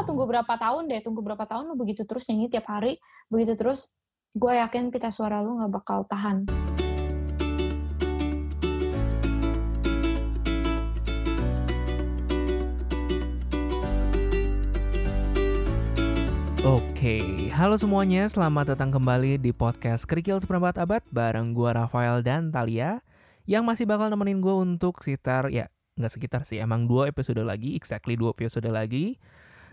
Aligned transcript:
nggak 0.00 0.16
tunggu 0.16 0.32
berapa 0.32 0.54
tahun 0.56 0.88
deh, 0.88 1.04
tunggu 1.04 1.20
berapa 1.20 1.44
tahun 1.44 1.68
lu 1.68 1.76
begitu 1.76 2.08
terus 2.08 2.24
nyanyi 2.32 2.48
tiap 2.48 2.72
hari, 2.72 2.96
begitu 3.28 3.52
terus, 3.52 3.92
gue 4.32 4.48
yakin 4.48 4.88
pita 4.88 5.12
suara 5.12 5.44
lu 5.44 5.60
nggak 5.60 5.68
bakal 5.76 6.08
tahan. 6.08 6.48
Oke, 16.64 17.52
halo 17.52 17.76
semuanya, 17.76 18.24
selamat 18.32 18.72
datang 18.72 18.96
kembali 18.96 19.36
di 19.36 19.52
podcast 19.52 20.08
Kerikil 20.08 20.40
Seperempat 20.40 20.80
Abad 20.80 21.04
bareng 21.12 21.52
gue 21.52 21.76
Rafael 21.76 22.24
dan 22.24 22.48
Talia 22.48 23.04
yang 23.44 23.68
masih 23.68 23.84
bakal 23.84 24.08
nemenin 24.08 24.40
gue 24.40 24.64
untuk 24.64 25.04
sekitar, 25.04 25.52
ya 25.52 25.68
nggak 26.00 26.12
sekitar 26.16 26.48
sih, 26.48 26.56
emang 26.56 26.88
dua 26.88 27.12
episode 27.12 27.44
lagi, 27.44 27.76
exactly 27.76 28.16
dua 28.16 28.32
episode 28.32 28.72
lagi. 28.72 29.20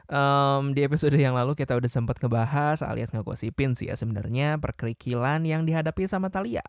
Um, 0.08 0.71
di 0.71 0.88
episode 0.88 1.20
yang 1.20 1.36
lalu 1.36 1.52
kita 1.52 1.76
udah 1.76 1.92
sempat 1.92 2.15
ngebahas 2.24 2.79
alias 2.79 3.11
ngegosipin 3.11 3.75
sih 3.75 3.92
ya 3.92 4.00
sebenarnya 4.00 4.56
perkerikilan 4.56 5.43
yang 5.43 5.68
dihadapi 5.68 6.07
sama 6.07 6.32
Talia 6.32 6.64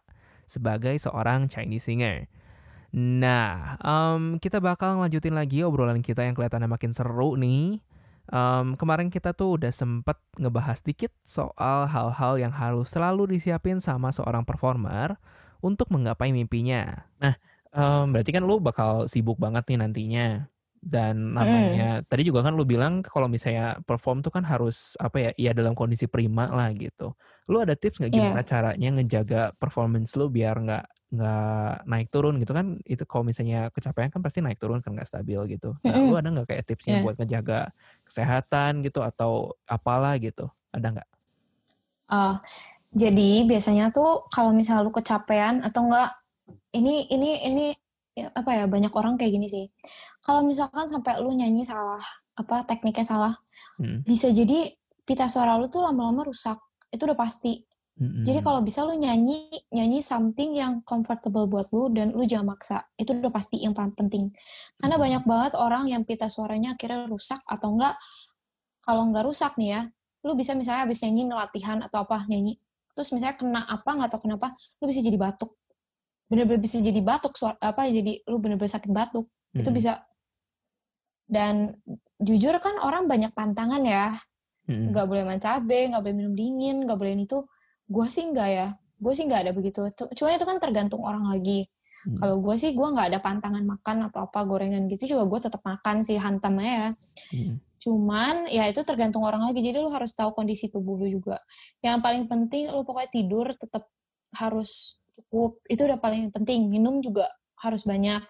sebagai 0.51 0.99
seorang 0.99 1.47
Chinese 1.47 1.87
singer. 1.87 2.27
Nah, 2.91 3.79
um, 3.85 4.43
kita 4.43 4.59
bakal 4.59 4.99
ngelanjutin 4.99 5.39
lagi 5.39 5.63
obrolan 5.63 6.03
kita 6.03 6.27
yang 6.27 6.35
kelihatannya 6.35 6.67
makin 6.67 6.91
seru 6.91 7.39
nih 7.39 7.79
Um, 8.29 8.77
kemarin 8.77 9.09
kita 9.09 9.33
tuh 9.33 9.57
udah 9.57 9.73
sempet 9.73 10.21
ngebahas 10.37 10.85
dikit 10.85 11.09
soal 11.25 11.89
hal-hal 11.89 12.37
yang 12.37 12.53
harus 12.53 12.93
selalu 12.93 13.25
disiapin 13.37 13.81
sama 13.81 14.13
seorang 14.13 14.45
performer 14.45 15.17
untuk 15.65 15.89
menggapai 15.89 16.29
mimpinya. 16.29 17.09
Nah, 17.25 17.41
um, 17.73 18.13
berarti 18.13 18.37
kan 18.37 18.45
lu 18.45 18.61
bakal 18.61 19.09
sibuk 19.09 19.41
banget 19.41 19.65
nih 19.73 19.79
nantinya. 19.81 20.45
Dan 20.79 21.35
namanya, 21.35 22.01
mm. 22.01 22.07
tadi 22.07 22.23
juga 22.23 22.47
kan 22.47 22.55
lu 22.55 22.63
bilang 22.63 23.03
kalau 23.03 23.27
misalnya 23.27 23.79
perform 23.83 24.23
tuh 24.23 24.31
kan 24.31 24.47
harus 24.47 24.95
apa 25.03 25.19
ya, 25.19 25.31
ya 25.35 25.51
dalam 25.53 25.75
kondisi 25.75 26.07
prima 26.07 26.49
lah 26.49 26.71
gitu. 26.75 27.13
Lu 27.51 27.59
ada 27.59 27.75
tips 27.75 27.99
nggak 27.99 28.13
gimana 28.13 28.41
yeah. 28.43 28.49
caranya 28.49 28.89
ngejaga 28.95 29.43
performance 29.59 30.15
lu 30.15 30.31
biar 30.31 30.55
nggak 30.59 30.85
nggak 31.09 31.89
naik 31.89 32.13
turun 32.13 32.37
gitu 32.37 32.53
kan 32.53 32.77
itu 32.85 33.01
kalau 33.09 33.25
misalnya 33.25 33.73
kecapean 33.73 34.13
kan 34.13 34.21
pasti 34.21 34.45
naik 34.45 34.61
turun 34.61 34.85
kan 34.85 34.93
nggak 34.93 35.09
stabil 35.09 35.41
gitu. 35.57 35.73
Nah, 35.81 35.93
mm 35.93 35.99
-hmm. 35.99 36.11
lu 36.13 36.15
ada 36.21 36.29
nggak 36.31 36.49
kayak 36.53 36.65
tipsnya 36.69 37.01
yeah. 37.01 37.05
buat 37.05 37.17
ngejaga 37.17 37.73
kesehatan 38.05 38.85
gitu 38.85 39.01
atau 39.01 39.57
apalah 39.65 40.15
gitu? 40.21 40.47
Ada 40.71 40.87
nggak? 41.01 41.09
Uh, 42.09 42.37
jadi 42.93 43.45
biasanya 43.45 43.93
tuh 43.93 44.29
kalau 44.33 44.53
misalnya 44.53 44.89
lu 44.89 44.93
kecapean 44.93 45.61
atau 45.61 45.89
enggak 45.89 46.17
ini 46.73 47.09
ini 47.13 47.31
ini 47.45 47.67
ya, 48.25 48.27
apa 48.35 48.51
ya 48.55 48.65
banyak 48.67 48.91
orang 48.95 49.15
kayak 49.15 49.39
gini 49.39 49.47
sih. 49.47 49.65
Kalau 50.25 50.43
misalkan 50.43 50.91
sampai 50.91 51.23
lu 51.23 51.31
nyanyi 51.31 51.63
salah 51.63 52.03
apa 52.39 52.63
tekniknya 52.67 53.07
salah, 53.07 53.35
hmm. 53.79 54.07
bisa 54.07 54.31
jadi 54.31 54.75
pita 55.03 55.27
suara 55.27 55.59
lu 55.59 55.71
tuh 55.71 55.83
lama-lama 55.83 56.27
rusak. 56.27 56.59
Itu 56.91 57.05
udah 57.07 57.19
pasti 57.19 57.69
hmm 57.99 58.23
Jadi 58.23 58.39
kalau 58.47 58.63
bisa 58.63 58.87
lu 58.87 58.95
nyanyi 58.95 59.51
nyanyi 59.75 59.99
something 59.99 60.55
yang 60.55 60.87
comfortable 60.87 61.51
buat 61.51 61.67
lu 61.75 61.91
dan 61.91 62.15
lu 62.15 62.23
jangan 62.23 62.55
maksa. 62.55 62.87
Itu 62.95 63.19
udah 63.19 63.33
pasti 63.35 63.59
yang 63.59 63.75
paling 63.75 63.93
penting. 63.99 64.31
Karena 64.79 64.95
mm-hmm. 64.95 65.03
banyak 65.03 65.23
banget 65.27 65.53
orang 65.59 65.85
yang 65.91 66.07
pita 66.07 66.31
suaranya 66.31 66.79
akhirnya 66.79 67.11
rusak 67.11 67.43
atau 67.43 67.75
enggak 67.75 67.99
kalau 68.87 69.05
enggak 69.05 69.27
rusak 69.27 69.53
nih 69.61 69.69
ya, 69.69 69.81
lu 70.25 70.33
bisa 70.33 70.57
misalnya 70.57 70.89
habis 70.89 71.05
nyanyi 71.05 71.29
latihan 71.29 71.79
atau 71.85 72.09
apa 72.09 72.25
nyanyi, 72.25 72.57
terus 72.97 73.13
misalnya 73.13 73.37
kena 73.37 73.61
apa 73.69 73.85
nggak 73.85 74.11
tahu 74.17 74.25
kenapa, 74.25 74.57
lu 74.81 74.89
bisa 74.89 75.05
jadi 75.05 75.21
batuk. 75.21 75.58
Bener-bener 76.29 76.61
bisa 76.61 76.79
jadi 76.79 77.01
batuk 77.01 77.35
suara 77.35 77.57
apa 77.59 77.89
jadi 77.89 78.23
lu 78.29 78.39
bener-bener 78.39 78.71
sakit 78.71 78.93
batuk. 78.93 79.27
Mm-hmm. 79.27 79.61
Itu 79.65 79.71
bisa 79.73 79.93
dan 81.29 81.77
jujur 82.21 82.57
kan 82.61 82.81
orang 82.81 83.09
banyak 83.09 83.33
pantangan 83.33 83.83
ya. 83.85 84.17
Mm-hmm. 84.69 84.93
Nggak 84.93 85.07
boleh 85.09 85.23
makan 85.25 85.41
cabai, 85.41 85.83
nggak 85.93 86.03
boleh 86.05 86.17
minum 86.17 86.35
dingin, 86.37 86.77
nggak 86.85 86.99
boleh 87.01 87.13
itu 87.17 87.41
gue 87.89 88.07
sih 88.13 88.25
enggak 88.29 88.51
ya 88.53 88.69
gue 88.99 89.13
sih 89.15 89.25
nggak 89.25 89.41
ada 89.49 89.53
begitu 89.55 89.81
cuma 89.95 90.35
itu 90.35 90.45
kan 90.45 90.59
tergantung 90.59 91.03
orang 91.07 91.31
lagi 91.31 91.71
hmm. 92.05 92.19
kalau 92.19 92.43
gue 92.43 92.55
sih 92.59 92.75
gue 92.75 92.89
nggak 92.89 93.15
ada 93.15 93.19
pantangan 93.23 93.63
makan 93.63 94.11
atau 94.11 94.27
apa 94.27 94.43
gorengan 94.43 94.91
gitu 94.91 95.17
juga 95.17 95.25
gue 95.31 95.41
tetap 95.49 95.63
makan 95.63 96.03
sih 96.03 96.19
hantam 96.19 96.59
ya 96.59 96.93
hmm. 97.31 97.55
cuman 97.79 98.51
ya 98.51 98.67
itu 98.67 98.83
tergantung 98.83 99.23
orang 99.23 99.47
lagi 99.47 99.63
jadi 99.63 99.79
lu 99.79 99.89
harus 99.89 100.13
tahu 100.13 100.35
kondisi 100.35 100.69
tubuh 100.69 100.99
lu 100.99 101.07
juga 101.07 101.39
yang 101.79 102.03
paling 102.03 102.27
penting 102.27 102.75
lu 102.75 102.83
pokoknya 102.83 103.11
tidur 103.15 103.47
tetap 103.55 103.87
harus 104.35 104.99
cukup 105.19 105.59
itu 105.67 105.83
udah 105.83 105.99
paling 105.99 106.31
penting 106.31 106.71
minum 106.71 107.03
juga 107.03 107.27
harus 107.59 107.83
banyak 107.83 108.23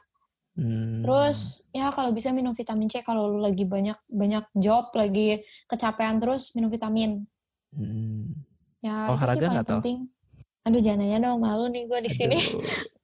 Hmm. 0.58 1.06
Terus 1.06 1.70
ya 1.70 1.86
kalau 1.94 2.10
bisa 2.10 2.34
minum 2.34 2.50
vitamin 2.50 2.90
C 2.90 2.98
kalau 3.06 3.30
lu 3.30 3.38
lagi 3.38 3.62
banyak 3.62 3.94
banyak 4.10 4.42
job 4.58 4.90
lagi 4.98 5.46
kecapean 5.70 6.18
terus 6.18 6.50
minum 6.58 6.66
vitamin. 6.66 7.22
Hmm. 7.70 8.34
Ya, 8.82 9.06
olahraga 9.06 9.38
itu 9.38 9.38
sih 9.38 9.46
paling 9.46 9.70
penting. 9.70 9.98
Aduh, 10.66 10.82
jangan 10.82 11.00
nanya 11.06 11.18
dong, 11.30 11.38
malu 11.38 11.70
nih 11.70 11.86
gue 11.86 12.00
di 12.02 12.10
sini. 12.10 12.38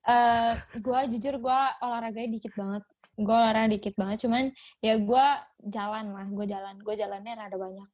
uh, 0.04 0.58
gue 0.84 1.00
jujur 1.14 1.38
gue 1.38 1.60
olahraganya 1.78 2.28
dikit 2.34 2.52
banget. 2.58 2.82
Gue 3.14 3.34
olahraga 3.38 3.70
dikit 3.70 3.94
banget, 3.94 4.18
cuman 4.26 4.50
ya 4.82 4.98
gue 4.98 5.26
jalan 5.70 6.04
lah, 6.10 6.26
gue 6.26 6.46
jalan. 6.50 6.74
Gue 6.82 6.94
jalannya 6.98 7.32
rada 7.38 7.54
banyak. 7.54 7.88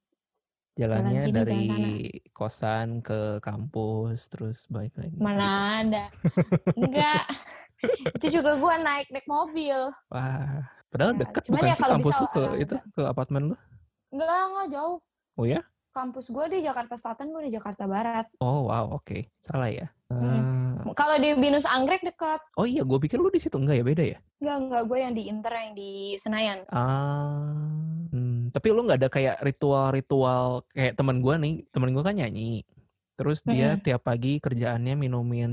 Jalannya 0.80 1.20
jalan 1.20 1.26
sini, 1.28 1.36
dari 1.36 1.64
kosan 2.32 3.04
ke 3.04 3.36
kampus, 3.44 4.32
terus 4.32 4.64
balik 4.72 4.96
lagi. 4.96 5.16
Mana 5.20 5.44
gitu. 5.44 5.52
ada. 5.84 6.04
Enggak. 6.72 7.24
itu 8.16 8.26
juga 8.40 8.56
gue 8.56 8.74
naik 8.80 9.08
naik 9.12 9.28
mobil. 9.28 9.78
Wah, 10.08 10.64
padahal 10.88 11.12
ya, 11.16 11.20
deket 11.24 11.42
bukan 11.52 11.68
ya 11.68 11.76
sih 11.76 11.84
kampus 11.84 12.14
lu 12.16 12.28
ke 12.32 12.42
itu 12.64 12.74
ke 12.96 13.02
apartemen 13.04 13.42
lu? 13.52 13.56
Enggak, 14.16 14.40
enggak 14.48 14.68
jauh. 14.72 14.98
Oh 15.36 15.44
ya? 15.44 15.60
kampus 15.90 16.30
gue 16.30 16.46
di 16.54 16.58
Jakarta 16.62 16.94
Selatan, 16.94 17.34
gue 17.34 17.50
di 17.50 17.52
Jakarta 17.52 17.84
Barat. 17.90 18.26
Oh 18.38 18.70
wow, 18.70 18.94
oke, 18.94 19.02
okay. 19.02 19.26
salah 19.42 19.70
ya. 19.70 19.90
Hmm. 20.06 20.78
Uh... 20.86 20.94
Kalau 20.94 21.18
di 21.18 21.34
Binus 21.34 21.66
Anggrek 21.66 22.02
dekat. 22.06 22.40
Oh 22.54 22.66
iya, 22.66 22.86
gue 22.86 22.98
pikir 22.98 23.18
lu 23.18 23.28
di 23.30 23.42
situ 23.42 23.58
enggak 23.58 23.82
ya 23.82 23.84
beda 23.84 24.04
ya? 24.16 24.18
Enggak 24.38 24.56
enggak, 24.62 24.82
gue 24.86 24.98
yang 25.02 25.14
di 25.14 25.22
Inter 25.26 25.52
yang 25.52 25.72
di 25.74 25.90
Senayan. 26.16 26.58
Ah. 26.70 27.89
Tapi 28.50 28.74
lu 28.74 28.86
nggak 28.86 29.00
ada 29.00 29.10
kayak 29.10 29.36
ritual-ritual 29.42 30.66
kayak 30.74 30.94
teman 30.98 31.22
gue 31.22 31.34
nih, 31.38 31.54
temen 31.70 31.90
gue 31.94 32.02
kan 32.02 32.14
nyanyi. 32.14 32.66
Terus 33.20 33.44
dia 33.44 33.76
hmm. 33.76 33.84
tiap 33.84 34.08
pagi 34.08 34.40
kerjaannya 34.40 34.96
minumin 34.96 35.52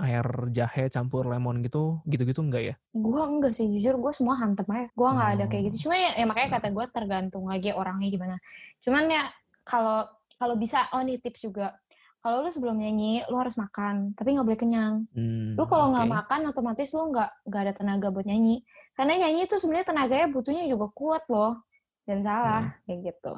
air 0.00 0.24
jahe 0.48 0.88
campur 0.88 1.28
lemon 1.28 1.60
gitu, 1.60 2.00
gitu-gitu 2.08 2.40
enggak 2.40 2.62
ya? 2.72 2.74
Gue 2.96 3.20
enggak 3.20 3.52
sih, 3.52 3.68
jujur 3.68 4.00
gue 4.00 4.12
semua 4.16 4.40
hantem 4.40 4.64
aja. 4.72 4.88
Gue 4.96 5.08
nggak 5.12 5.28
oh. 5.28 5.34
ada 5.36 5.44
kayak 5.44 5.62
gitu. 5.68 5.76
Cuma 5.88 6.00
ya, 6.00 6.16
ya 6.16 6.24
makanya 6.24 6.56
kata 6.56 6.72
gue 6.72 6.84
tergantung 6.88 7.44
lagi 7.52 7.68
orangnya 7.76 8.08
gimana. 8.08 8.36
Cuman 8.80 9.12
ya 9.12 9.28
kalau 9.60 10.08
kalau 10.40 10.56
bisa 10.56 10.88
oh 10.96 11.04
nih 11.04 11.20
tips 11.20 11.52
juga 11.52 11.76
kalau 12.22 12.46
lu 12.46 12.50
sebelum 12.54 12.78
nyanyi 12.78 13.26
lu 13.26 13.36
harus 13.38 13.58
makan 13.58 14.14
tapi 14.14 14.34
nggak 14.34 14.46
boleh 14.46 14.60
kenyang 14.60 14.94
hmm, 15.10 15.58
lu 15.58 15.64
kalau 15.66 15.90
nggak 15.90 16.06
okay. 16.06 16.14
makan 16.18 16.40
otomatis 16.50 16.88
lu 16.94 17.10
nggak 17.10 17.30
nggak 17.46 17.60
ada 17.66 17.72
tenaga 17.74 18.08
buat 18.14 18.26
nyanyi 18.26 18.62
karena 18.94 19.26
nyanyi 19.26 19.50
itu 19.50 19.58
sebenarnya 19.58 19.86
tenaganya 19.90 20.26
butuhnya 20.30 20.64
juga 20.70 20.86
kuat 20.94 21.26
loh 21.26 21.66
dan 22.06 22.18
salah 22.22 22.62
hmm. 22.70 22.82
kayak 22.86 22.98
gitu 23.12 23.32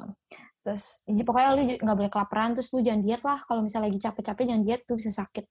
terus 0.65 1.05
jadi 1.05 1.23
pokoknya 1.23 1.49
lu 1.53 1.61
nggak 1.77 1.97
boleh 1.97 2.11
kelaparan 2.11 2.57
terus 2.57 2.73
lu 2.73 2.81
jangan 2.81 3.01
diet 3.05 3.21
lah 3.21 3.39
kalau 3.45 3.61
misalnya 3.61 3.87
lagi 3.93 3.99
capek-capek 4.01 4.43
jangan 4.49 4.63
diet 4.65 4.81
tuh 4.85 4.97
bisa 4.97 5.11
sakit 5.13 5.45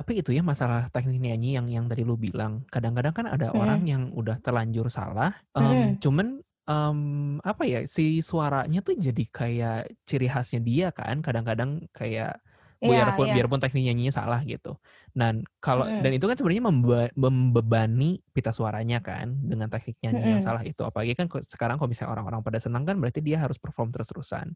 tapi 0.00 0.12
itu 0.22 0.30
ya 0.32 0.40
masalah 0.40 0.88
teknik 0.88 1.20
nyanyi 1.20 1.58
yang 1.60 1.66
yang 1.68 1.84
tadi 1.90 2.06
lu 2.06 2.16
bilang 2.16 2.64
kadang-kadang 2.72 3.12
kan 3.12 3.26
ada 3.28 3.52
hmm. 3.52 3.58
orang 3.58 3.80
yang 3.84 4.02
udah 4.14 4.38
terlanjur 4.40 4.86
salah 4.88 5.34
um, 5.52 5.66
hmm. 5.66 5.90
cuman 6.00 6.40
um, 6.70 7.00
apa 7.42 7.62
ya 7.66 7.80
si 7.90 8.22
suaranya 8.22 8.80
tuh 8.80 8.94
jadi 8.94 9.24
kayak 9.28 9.80
ciri 10.06 10.30
khasnya 10.30 10.60
dia 10.62 10.86
kan 10.94 11.18
kadang-kadang 11.20 11.84
kayak 11.90 12.38
yeah, 12.80 13.10
biarpun 13.10 13.26
yeah. 13.28 13.36
biarpun 13.36 13.60
teknik 13.60 13.84
nyanyinya 13.90 14.14
salah 14.14 14.40
gitu. 14.46 14.76
Dan 15.10 15.42
kalau 15.58 15.86
mm. 15.86 16.02
dan 16.06 16.12
itu 16.14 16.24
kan 16.30 16.36
sebenarnya 16.38 16.64
membe 16.70 17.00
membebani 17.18 18.22
pita 18.30 18.54
suaranya 18.54 19.02
kan 19.02 19.34
dengan 19.42 19.66
teknik 19.66 19.98
nyanyi 20.02 20.22
mm. 20.22 20.30
yang 20.38 20.42
salah 20.42 20.62
itu. 20.62 20.82
Apalagi 20.86 21.18
kan 21.18 21.26
sekarang 21.46 21.76
kalau 21.82 21.90
misalnya 21.90 22.14
orang-orang 22.14 22.40
pada 22.46 22.58
senang 22.62 22.86
kan 22.86 22.96
berarti 22.98 23.20
dia 23.20 23.42
harus 23.42 23.58
perform 23.58 23.90
terus-terusan. 23.90 24.54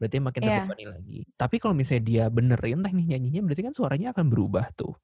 Berarti 0.00 0.16
makin 0.16 0.40
yeah. 0.40 0.64
terbebani 0.64 0.84
lagi. 0.88 1.18
Tapi 1.36 1.56
kalau 1.60 1.74
misalnya 1.76 2.04
dia 2.08 2.24
benerin 2.32 2.80
teknik 2.80 3.06
nyanyinya 3.06 3.40
berarti 3.44 3.62
kan 3.68 3.74
suaranya 3.76 4.16
akan 4.16 4.26
berubah 4.32 4.72
tuh. 4.72 4.96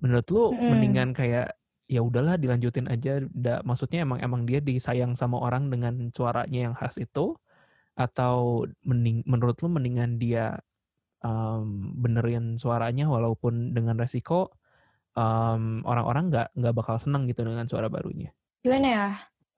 Menurut 0.00 0.26
lu 0.32 0.44
mm. 0.56 0.68
mendingan 0.72 1.08
kayak 1.12 1.52
ya 1.88 2.04
udahlah 2.04 2.36
dilanjutin 2.36 2.86
aja 2.86 3.24
da, 3.32 3.64
maksudnya 3.64 4.04
emang 4.04 4.20
emang 4.20 4.44
dia 4.44 4.60
disayang 4.60 5.16
sama 5.16 5.40
orang 5.40 5.72
dengan 5.72 6.12
suaranya 6.12 6.68
yang 6.68 6.74
khas 6.76 7.00
itu 7.00 7.32
atau 7.98 8.62
mending 8.86 9.26
menurut 9.26 9.58
lu 9.58 9.72
mendingan 9.72 10.20
dia 10.20 10.60
um, 11.24 11.94
benerin 11.98 12.58
suaranya 12.60 13.10
walaupun 13.10 13.74
dengan 13.74 13.98
resiko 13.98 14.54
um, 15.18 15.82
orang-orang 15.82 16.30
nggak 16.30 16.48
nggak 16.54 16.74
bakal 16.74 16.96
seneng 17.00 17.26
gitu 17.26 17.42
dengan 17.42 17.66
suara 17.66 17.90
barunya. 17.90 18.30
Gimana 18.62 18.86
ya? 18.86 19.08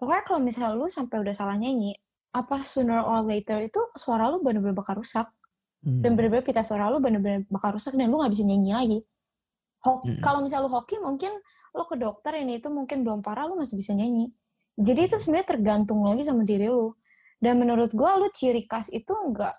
Pokoknya 0.00 0.24
kalau 0.24 0.40
misalnya 0.40 0.76
lu 0.76 0.88
sampai 0.88 1.20
udah 1.20 1.34
salah 1.36 1.56
nyanyi 1.60 1.92
apa 2.30 2.62
sooner 2.62 3.02
or 3.02 3.26
later 3.26 3.58
itu 3.58 3.80
suara 3.98 4.30
lu 4.30 4.40
bener-bener 4.40 4.76
bakal 4.76 5.00
rusak. 5.02 5.28
Hmm. 5.80 6.04
dan 6.04 6.12
bener-bener 6.12 6.44
pita 6.44 6.60
suara 6.60 6.92
lu 6.92 7.00
bener-bener 7.00 7.48
bakal 7.48 7.72
rusak 7.72 7.96
dan 7.96 8.12
lu 8.12 8.20
nggak 8.20 8.28
bisa 8.28 8.44
nyanyi 8.44 8.72
lagi. 8.76 8.98
Hmm. 9.80 10.20
kalau 10.20 10.44
misalnya 10.44 10.68
lu 10.68 10.76
hoki 10.76 11.00
mungkin 11.00 11.32
lo 11.72 11.88
ke 11.88 11.96
dokter 11.96 12.36
ini 12.36 12.60
itu 12.60 12.68
mungkin 12.68 13.00
belum 13.00 13.24
parah 13.24 13.48
lo 13.48 13.56
masih 13.56 13.80
bisa 13.80 13.96
nyanyi. 13.96 14.28
Jadi 14.76 15.08
itu 15.08 15.16
sebenarnya 15.16 15.56
tergantung 15.56 16.04
lagi 16.04 16.20
sama 16.20 16.44
diri 16.44 16.68
lo 16.68 17.00
dan 17.40 17.56
menurut 17.56 17.88
gue 17.88 18.10
lu 18.20 18.28
ciri 18.28 18.68
khas 18.68 18.92
itu 18.92 19.08
nggak 19.08 19.56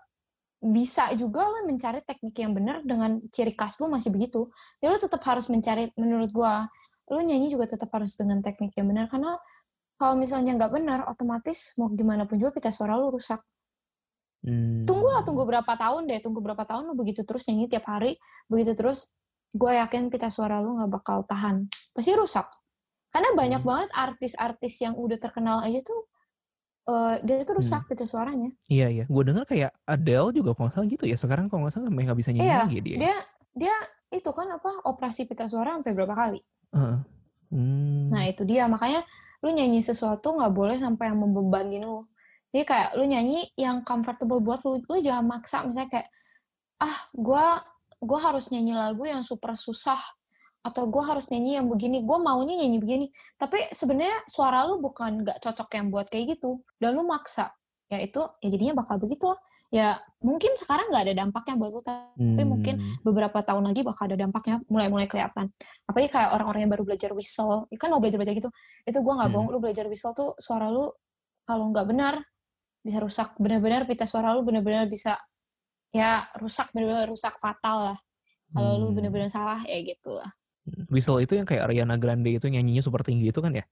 bisa 0.61 1.09
juga 1.17 1.49
lo 1.49 1.65
mencari 1.65 2.05
teknik 2.05 2.37
yang 2.37 2.53
benar 2.53 2.85
dengan 2.85 3.17
ciri 3.33 3.57
khas 3.57 3.81
lu 3.81 3.89
masih 3.89 4.13
begitu. 4.13 4.53
Ya 4.77 4.93
lu 4.93 5.01
tetap 5.01 5.25
harus 5.25 5.49
mencari 5.49 5.89
menurut 5.97 6.29
gua, 6.29 6.69
lu 7.09 7.19
nyanyi 7.25 7.49
juga 7.49 7.65
tetap 7.65 7.89
harus 7.97 8.13
dengan 8.13 8.45
teknik 8.45 8.77
yang 8.77 8.85
benar 8.93 9.09
karena 9.09 9.41
kalau 9.97 10.17
misalnya 10.17 10.57
nggak 10.57 10.71
benar, 10.73 10.99
otomatis 11.09 11.77
mau 11.77 11.89
gimana 11.93 12.25
pun 12.25 12.37
juga 12.37 12.57
pita 12.57 12.69
suara 12.69 12.97
lu 12.97 13.09
rusak. 13.13 13.41
Hmm. 14.41 14.85
Tunggulah 14.85 15.21
tunggu 15.21 15.45
berapa 15.45 15.73
tahun 15.77 16.09
deh, 16.09 16.21
tunggu 16.21 16.41
berapa 16.41 16.65
tahun 16.65 16.89
lu 16.89 16.97
begitu 16.97 17.21
terus 17.25 17.45
nyanyi 17.49 17.69
tiap 17.69 17.85
hari, 17.85 18.17
begitu 18.49 18.73
terus 18.73 19.13
gue 19.53 19.71
yakin 19.77 20.09
pita 20.09 20.29
suara 20.29 20.57
lu 20.61 20.77
nggak 20.77 20.89
bakal 20.89 21.25
tahan, 21.25 21.69
pasti 21.93 22.13
rusak. 22.13 22.49
Karena 23.13 23.33
banyak 23.33 23.61
hmm. 23.61 23.69
banget 23.69 23.89
artis-artis 23.93 24.81
yang 24.81 24.93
udah 24.97 25.17
terkenal 25.17 25.61
aja 25.61 25.81
tuh 25.81 26.10
uh, 26.87 27.15
dia 27.21 27.43
tuh 27.45 27.59
rusak 27.59 27.85
hmm. 27.85 27.89
pita 27.93 28.05
suaranya. 28.07 28.49
Iya 28.71 28.87
iya, 28.89 29.03
gue 29.05 29.23
dengar 29.25 29.45
kayak 29.45 29.71
Adele 29.85 30.29
juga 30.33 30.57
kalau 30.57 30.69
salah 30.73 30.87
gitu 30.87 31.05
ya. 31.05 31.17
Sekarang 31.19 31.51
kalau 31.51 31.67
nggak 31.67 31.73
salah 31.75 31.91
nggak 31.91 32.17
bisa 32.17 32.29
nyanyi 32.33 32.49
iya, 32.49 32.59
lagi 32.65 32.79
dia. 32.81 32.97
Dia 32.97 33.15
dia 33.51 33.75
itu 34.11 34.29
kan 34.31 34.47
apa 34.51 34.71
operasi 34.87 35.27
pita 35.27 35.45
suara 35.45 35.77
sampai 35.77 35.91
berapa 35.93 36.15
kali? 36.15 36.39
Uh, 36.71 36.99
hmm. 37.51 38.09
Nah 38.11 38.23
itu 38.27 38.41
dia 38.47 38.65
makanya 38.65 39.05
lu 39.41 39.49
nyanyi 39.51 39.81
sesuatu 39.81 40.37
nggak 40.37 40.53
boleh 40.53 40.77
sampai 40.79 41.11
yang 41.11 41.19
membebani 41.19 41.81
lu. 41.83 42.05
Jadi 42.51 42.63
kayak 42.67 42.89
lu 42.99 43.07
nyanyi 43.07 43.47
yang 43.55 43.81
comfortable 43.87 44.43
buat 44.43 44.59
lu, 44.67 44.83
lu 44.83 44.97
jangan 44.99 45.23
maksa 45.23 45.63
misalnya 45.63 45.87
kayak 45.87 46.09
ah 46.81 46.97
gue 47.13 47.45
gue 48.01 48.19
harus 48.19 48.49
nyanyi 48.49 48.73
lagu 48.73 49.05
yang 49.05 49.21
super 49.21 49.53
susah 49.53 50.01
atau 50.61 50.85
gue 50.85 51.01
harus 51.01 51.25
nyanyi 51.33 51.57
yang 51.57 51.67
begini 51.67 52.05
gue 52.05 52.17
maunya 52.21 52.53
nyanyi 52.61 52.77
begini. 52.77 53.05
Tapi 53.37 53.73
sebenarnya 53.73 54.21
suara 54.29 54.61
lu 54.69 54.77
bukan 54.77 55.25
gak 55.25 55.41
cocok 55.41 55.69
yang 55.73 55.89
buat 55.89 56.07
kayak 56.07 56.37
gitu. 56.37 56.61
Dan 56.77 56.97
lu 56.97 57.03
maksa. 57.05 57.49
Ya 57.89 57.97
itu 57.99 58.21
ya 58.39 58.47
jadinya 58.53 58.85
bakal 58.85 59.01
begitu 59.01 59.25
lah. 59.33 59.41
Ya 59.71 60.03
mungkin 60.19 60.51
sekarang 60.59 60.91
nggak 60.91 61.03
ada 61.07 61.13
dampaknya 61.15 61.55
buat 61.55 61.71
lu 61.71 61.79
tapi 61.79 62.19
hmm. 62.19 62.43
mungkin 62.43 62.75
beberapa 63.07 63.39
tahun 63.39 63.71
lagi 63.71 63.87
bakal 63.87 64.11
ada 64.11 64.19
dampaknya 64.19 64.59
mulai-mulai 64.67 65.07
kelihatan. 65.07 65.49
Apalagi 65.87 66.11
kayak 66.11 66.29
orang-orang 66.35 66.67
yang 66.67 66.71
baru 66.75 66.83
belajar 66.85 67.11
whistle. 67.15 67.71
Ya 67.71 67.77
kan 67.79 67.89
mau 67.89 68.03
belajar 68.03 68.19
belajar 68.19 68.35
gitu. 68.37 68.51
Itu 68.85 68.99
gue 69.01 69.13
nggak 69.15 69.29
hmm. 69.31 69.35
bohong 69.35 69.49
lu 69.49 69.59
belajar 69.63 69.85
whistle 69.89 70.13
tuh 70.13 70.35
suara 70.37 70.69
lu 70.69 70.91
kalau 71.47 71.71
nggak 71.73 71.87
benar 71.87 72.13
bisa 72.83 72.99
rusak. 73.01 73.33
Benar-benar 73.39 73.87
pita 73.89 74.05
suara 74.05 74.35
lu 74.35 74.43
benar-benar 74.43 74.85
bisa 74.91 75.17
ya 75.95 76.27
rusak 76.37 76.69
benar-benar 76.75 77.07
rusak 77.09 77.33
fatal 77.39 77.95
lah. 77.95 77.97
Kalau 78.51 78.75
hmm. 78.75 78.81
lu 78.83 78.87
benar-benar 78.91 79.31
salah 79.31 79.63
ya 79.63 79.79
gitu 79.81 80.19
lah 80.19 80.29
Whistle 80.91 81.23
itu 81.23 81.37
yang 81.39 81.47
kayak 81.47 81.67
Ariana 81.67 81.95
Grande 81.95 82.31
itu 82.31 82.47
nyanyinya 82.47 82.83
super 82.83 83.03
tinggi 83.05 83.31
itu 83.31 83.39
kan 83.39 83.51
ya? 83.55 83.65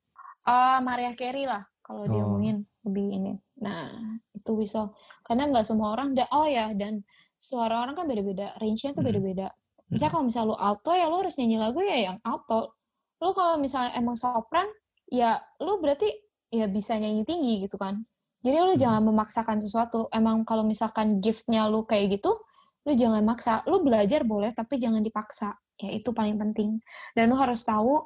Uh, 0.48 0.80
Maria 0.82 1.14
Carey 1.14 1.46
lah 1.46 1.68
kalau 1.84 2.06
oh. 2.06 2.10
diomongin 2.10 2.64
lebih 2.86 3.08
ini. 3.18 3.34
Nah 3.60 3.92
itu 4.32 4.52
whistle 4.56 4.96
karena 5.26 5.50
nggak 5.50 5.66
semua 5.68 5.98
orang 5.98 6.16
da 6.16 6.30
oh 6.32 6.48
ya 6.48 6.72
dan 6.78 7.04
suara 7.40 7.82
orang 7.82 7.96
kan 7.96 8.06
beda-beda, 8.06 8.54
range-nya 8.60 8.92
tuh 8.92 9.04
beda-beda. 9.04 9.48
Hmm. 9.50 9.96
Misalnya 9.96 10.12
kalau 10.12 10.26
misalnya 10.28 10.50
lu 10.54 10.58
alto 10.60 10.92
ya 10.92 11.06
lu 11.08 11.18
harus 11.24 11.36
nyanyi 11.40 11.58
lagu 11.58 11.80
ya 11.82 11.98
yang 12.12 12.18
alto. 12.22 12.78
Lu 13.20 13.32
kalau 13.36 13.56
misalnya 13.60 13.96
emang 13.96 14.16
sopran 14.16 14.68
ya 15.10 15.40
lu 15.64 15.80
berarti 15.82 16.08
ya 16.52 16.68
bisa 16.70 17.00
nyanyi 17.00 17.24
tinggi 17.26 17.66
gitu 17.66 17.80
kan. 17.80 18.04
Jadi 18.46 18.58
lu 18.60 18.74
hmm. 18.76 18.82
jangan 18.82 19.02
memaksakan 19.04 19.58
sesuatu. 19.60 20.08
Emang 20.12 20.48
kalau 20.48 20.64
misalkan 20.64 21.20
giftnya 21.20 21.68
lu 21.68 21.84
kayak 21.84 22.20
gitu, 22.20 22.32
lu 22.88 22.92
jangan 22.96 23.24
maksa. 23.26 23.64
Lu 23.68 23.84
belajar 23.84 24.24
boleh 24.24 24.56
tapi 24.56 24.80
jangan 24.80 25.04
dipaksa 25.04 25.56
ya 25.80 25.90
itu 25.96 26.12
paling 26.12 26.36
penting. 26.36 26.84
Dan 27.16 27.32
lu 27.32 27.40
harus 27.40 27.64
tahu 27.64 28.04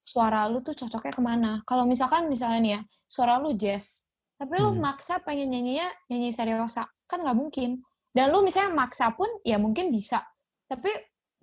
suara 0.00 0.48
lu 0.48 0.64
tuh 0.64 0.72
cocoknya 0.72 1.12
ke 1.12 1.22
mana. 1.22 1.52
Kalau 1.68 1.84
misalkan 1.84 2.26
misalnya 2.26 2.58
nih 2.58 2.72
ya 2.74 2.80
suara 3.04 3.36
lu 3.38 3.52
jazz 3.54 4.10
tapi 4.40 4.56
lu 4.56 4.72
hmm. 4.72 4.80
maksa 4.80 5.20
pengen 5.20 5.52
nyanyinya 5.52 5.92
nyanyi 6.08 6.32
seriosa 6.32 6.88
kan 7.04 7.20
nggak 7.20 7.36
mungkin. 7.36 7.84
Dan 8.10 8.32
lu 8.32 8.40
misalnya 8.40 8.72
maksa 8.72 9.12
pun 9.12 9.28
ya 9.44 9.60
mungkin 9.60 9.92
bisa. 9.92 10.24
Tapi 10.64 10.88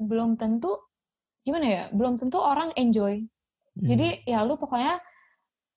belum 0.01 0.33
tentu 0.33 0.73
gimana 1.45 1.65
ya 1.69 1.83
belum 1.93 2.17
tentu 2.17 2.41
orang 2.41 2.73
enjoy. 2.73 3.21
Hmm. 3.77 3.85
jadi 3.85 4.25
ya 4.25 4.41
lu 4.41 4.57
pokoknya 4.57 4.97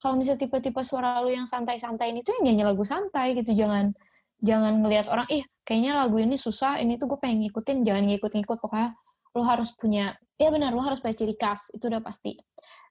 kalau 0.01 0.17
misalnya 0.17 0.49
tipe-tipe 0.49 0.81
suara 0.81 1.21
lu 1.21 1.29
yang 1.29 1.45
santai-santai 1.45 2.17
ini 2.17 2.25
tuh 2.25 2.33
ya 2.41 2.49
nyanyi 2.49 2.65
lagu 2.65 2.81
santai 2.89 3.37
gitu. 3.37 3.53
Jangan 3.53 3.93
jangan 4.41 4.81
ngelihat 4.81 5.13
orang 5.13 5.29
ih 5.29 5.45
kayaknya 5.69 6.01
lagu 6.01 6.17
ini 6.17 6.41
susah 6.41 6.81
ini 6.81 6.97
tuh 6.97 7.13
gue 7.13 7.21
pengen 7.21 7.45
ngikutin 7.45 7.85
jangan 7.85 8.09
ngikut-ngikut. 8.09 8.57
Pokoknya 8.65 8.97
lo 9.37 9.43
harus 9.47 9.75
punya 9.77 10.17
ya 10.41 10.49
benar 10.51 10.75
lo 10.75 10.83
harus 10.83 10.99
punya 10.99 11.15
ciri 11.15 11.37
khas 11.37 11.71
itu 11.77 11.87
udah 11.87 12.03
pasti 12.03 12.35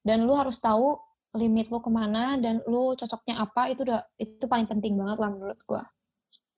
dan 0.06 0.24
lo 0.24 0.38
harus 0.38 0.62
tahu 0.62 0.96
limit 1.38 1.70
lo 1.70 1.78
ke 1.84 1.92
mana 1.94 2.42
dan 2.42 2.62
lo 2.66 2.98
cocoknya 2.98 3.38
apa 3.38 3.70
itu 3.70 3.86
udah 3.86 4.02
itu 4.18 4.46
paling 4.50 4.66
penting 4.66 4.98
banget 4.98 5.18
lah 5.22 5.30
menurut 5.30 5.60
gua. 5.70 5.84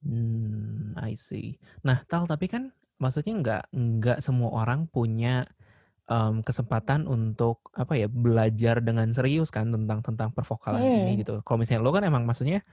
Hmm, 0.01 0.95
I 0.95 1.13
see. 1.19 1.59
Nah, 1.83 2.01
tal 2.07 2.23
tapi 2.23 2.47
kan 2.47 2.71
maksudnya 2.95 3.33
nggak 3.35 3.63
nggak 3.75 4.19
semua 4.23 4.63
orang 4.63 4.87
punya 4.87 5.43
um, 6.07 6.39
kesempatan 6.39 7.03
untuk 7.03 7.59
apa 7.75 7.99
ya 7.99 8.07
belajar 8.07 8.79
dengan 8.79 9.11
serius 9.11 9.51
kan 9.51 9.69
tentang 9.69 9.99
tentang 9.99 10.31
pervokalan 10.31 10.79
hmm. 10.79 10.99
ini 11.03 11.11
gitu. 11.19 11.43
Kalau 11.43 11.59
misalnya 11.59 11.83
lo 11.83 11.91
kan 11.91 12.07
emang 12.07 12.23
maksudnya 12.23 12.63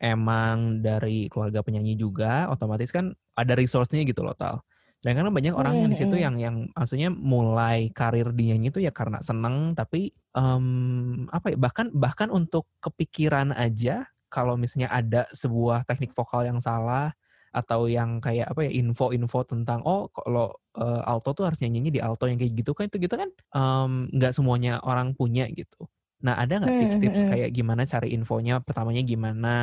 emang 0.00 0.80
dari 0.82 1.28
keluarga 1.28 1.60
penyanyi 1.62 1.94
juga, 2.00 2.48
otomatis 2.48 2.90
kan 2.90 3.12
ada 3.36 3.52
resource-nya 3.54 4.02
gitu 4.08 4.24
loh 4.24 4.34
tal. 4.34 4.64
Dan 5.02 5.18
karena 5.18 5.34
banyak 5.34 5.54
orang 5.58 5.74
yang 5.82 5.90
di 5.90 5.98
situ 5.98 6.14
yang 6.14 6.38
yang 6.38 6.70
maksudnya 6.78 7.10
mulai 7.10 7.90
karir 7.90 8.30
di 8.30 8.54
nyanyi 8.54 8.70
itu 8.70 8.78
ya 8.78 8.94
karena 8.94 9.18
seneng 9.18 9.74
tapi 9.74 10.14
um, 10.38 11.26
apa 11.26 11.50
ya 11.50 11.58
bahkan 11.58 11.90
bahkan 11.90 12.30
untuk 12.30 12.70
kepikiran 12.78 13.50
aja 13.50 14.06
kalau 14.30 14.54
misalnya 14.54 14.94
ada 14.94 15.26
sebuah 15.34 15.82
teknik 15.90 16.14
vokal 16.14 16.46
yang 16.46 16.62
salah 16.62 17.10
atau 17.52 17.84
yang 17.90 18.22
kayak 18.22 18.48
apa 18.48 18.64
ya 18.64 18.70
info-info 18.72 19.44
tentang 19.44 19.82
oh 19.84 20.08
kalau 20.08 20.54
uh, 20.78 21.02
alto 21.04 21.36
tuh 21.36 21.50
harus 21.50 21.60
nyanyinya 21.60 21.92
di 21.92 22.00
alto 22.00 22.24
yang 22.24 22.40
kayak 22.40 22.54
gitu 22.62 22.72
kan 22.72 22.88
itu 22.88 22.96
gitu 23.02 23.14
kan 23.18 23.28
nggak 24.08 24.32
um, 24.32 24.36
semuanya 24.38 24.78
orang 24.86 25.18
punya 25.18 25.50
gitu. 25.50 25.84
Nah 26.22 26.38
ada 26.38 26.62
nggak 26.62 26.78
tips-tips 26.78 27.20
kayak 27.26 27.50
gimana 27.50 27.82
cari 27.84 28.14
infonya? 28.14 28.62
Pertamanya 28.62 29.02
gimana? 29.02 29.54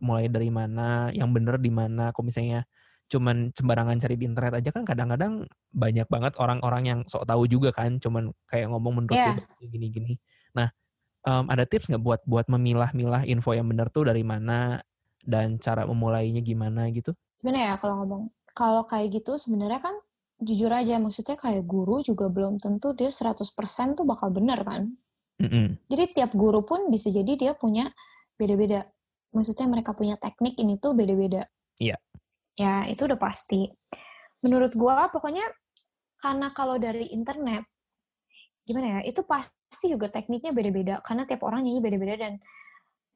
Mulai 0.00 0.32
dari 0.32 0.48
mana? 0.48 1.12
Yang 1.12 1.30
bener 1.36 1.56
di 1.60 1.70
mana? 1.70 2.10
Kok 2.10 2.24
misalnya 2.24 2.64
cuman 3.10 3.50
sembarangan 3.50 3.98
cari 3.98 4.14
di 4.14 4.24
internet 4.30 4.54
aja 4.62 4.70
kan 4.70 4.86
kadang-kadang 4.86 5.42
banyak 5.74 6.06
banget 6.06 6.32
orang-orang 6.38 6.82
yang 6.86 7.00
sok 7.10 7.26
tahu 7.26 7.50
juga 7.50 7.74
kan 7.74 7.98
cuman 7.98 8.30
kayak 8.46 8.70
ngomong 8.70 9.02
menurut 9.02 9.18
yeah. 9.18 9.34
gini-gini. 9.58 10.14
Nah 10.54 10.70
um, 11.26 11.50
ada 11.50 11.66
tips 11.66 11.90
nggak 11.90 12.00
buat 12.06 12.20
buat 12.22 12.46
memilah-milah 12.46 13.26
info 13.26 13.50
yang 13.50 13.66
benar 13.66 13.90
tuh 13.90 14.06
dari 14.06 14.22
mana 14.22 14.78
dan 15.26 15.58
cara 15.58 15.90
memulainya 15.90 16.38
gimana 16.38 16.86
gitu? 16.94 17.10
Gimana 17.42 17.74
ya 17.74 17.74
kalau 17.82 18.06
ngomong? 18.06 18.22
Kalau 18.54 18.86
kayak 18.86 19.20
gitu 19.20 19.34
sebenarnya 19.34 19.82
kan 19.82 19.98
jujur 20.40 20.70
aja 20.70 20.96
maksudnya 21.02 21.34
kayak 21.34 21.66
guru 21.66 22.00
juga 22.00 22.30
belum 22.30 22.62
tentu 22.62 22.94
dia 22.94 23.10
100% 23.10 23.42
tuh 23.98 24.06
bakal 24.06 24.30
benar 24.30 24.62
kan? 24.62 24.94
Mm 25.40 25.48
-hmm. 25.48 25.66
jadi 25.88 26.04
tiap 26.12 26.30
guru 26.36 26.60
pun 26.68 26.92
bisa 26.92 27.08
jadi 27.10 27.34
dia 27.34 27.52
punya 27.58 27.90
beda-beda. 28.38 28.86
Maksudnya 29.34 29.66
mereka 29.66 29.96
punya 29.96 30.14
teknik 30.20 30.54
ini 30.60 30.76
tuh 30.76 30.92
beda-beda. 30.94 31.48
Iya. 31.80 31.96
-beda 31.96 32.29
ya 32.56 32.86
itu 32.88 33.06
udah 33.06 33.18
pasti. 33.18 33.68
Menurut 34.44 34.72
gua 34.74 35.10
pokoknya 35.12 35.44
karena 36.20 36.52
kalau 36.52 36.76
dari 36.76 37.12
internet 37.12 37.64
gimana 38.68 39.00
ya 39.00 39.08
itu 39.08 39.24
pasti 39.24 39.90
juga 39.90 40.12
tekniknya 40.12 40.52
beda-beda 40.52 41.00
karena 41.00 41.24
tiap 41.24 41.42
orang 41.48 41.64
nyanyi 41.64 41.80
beda-beda 41.80 42.14
dan 42.20 42.32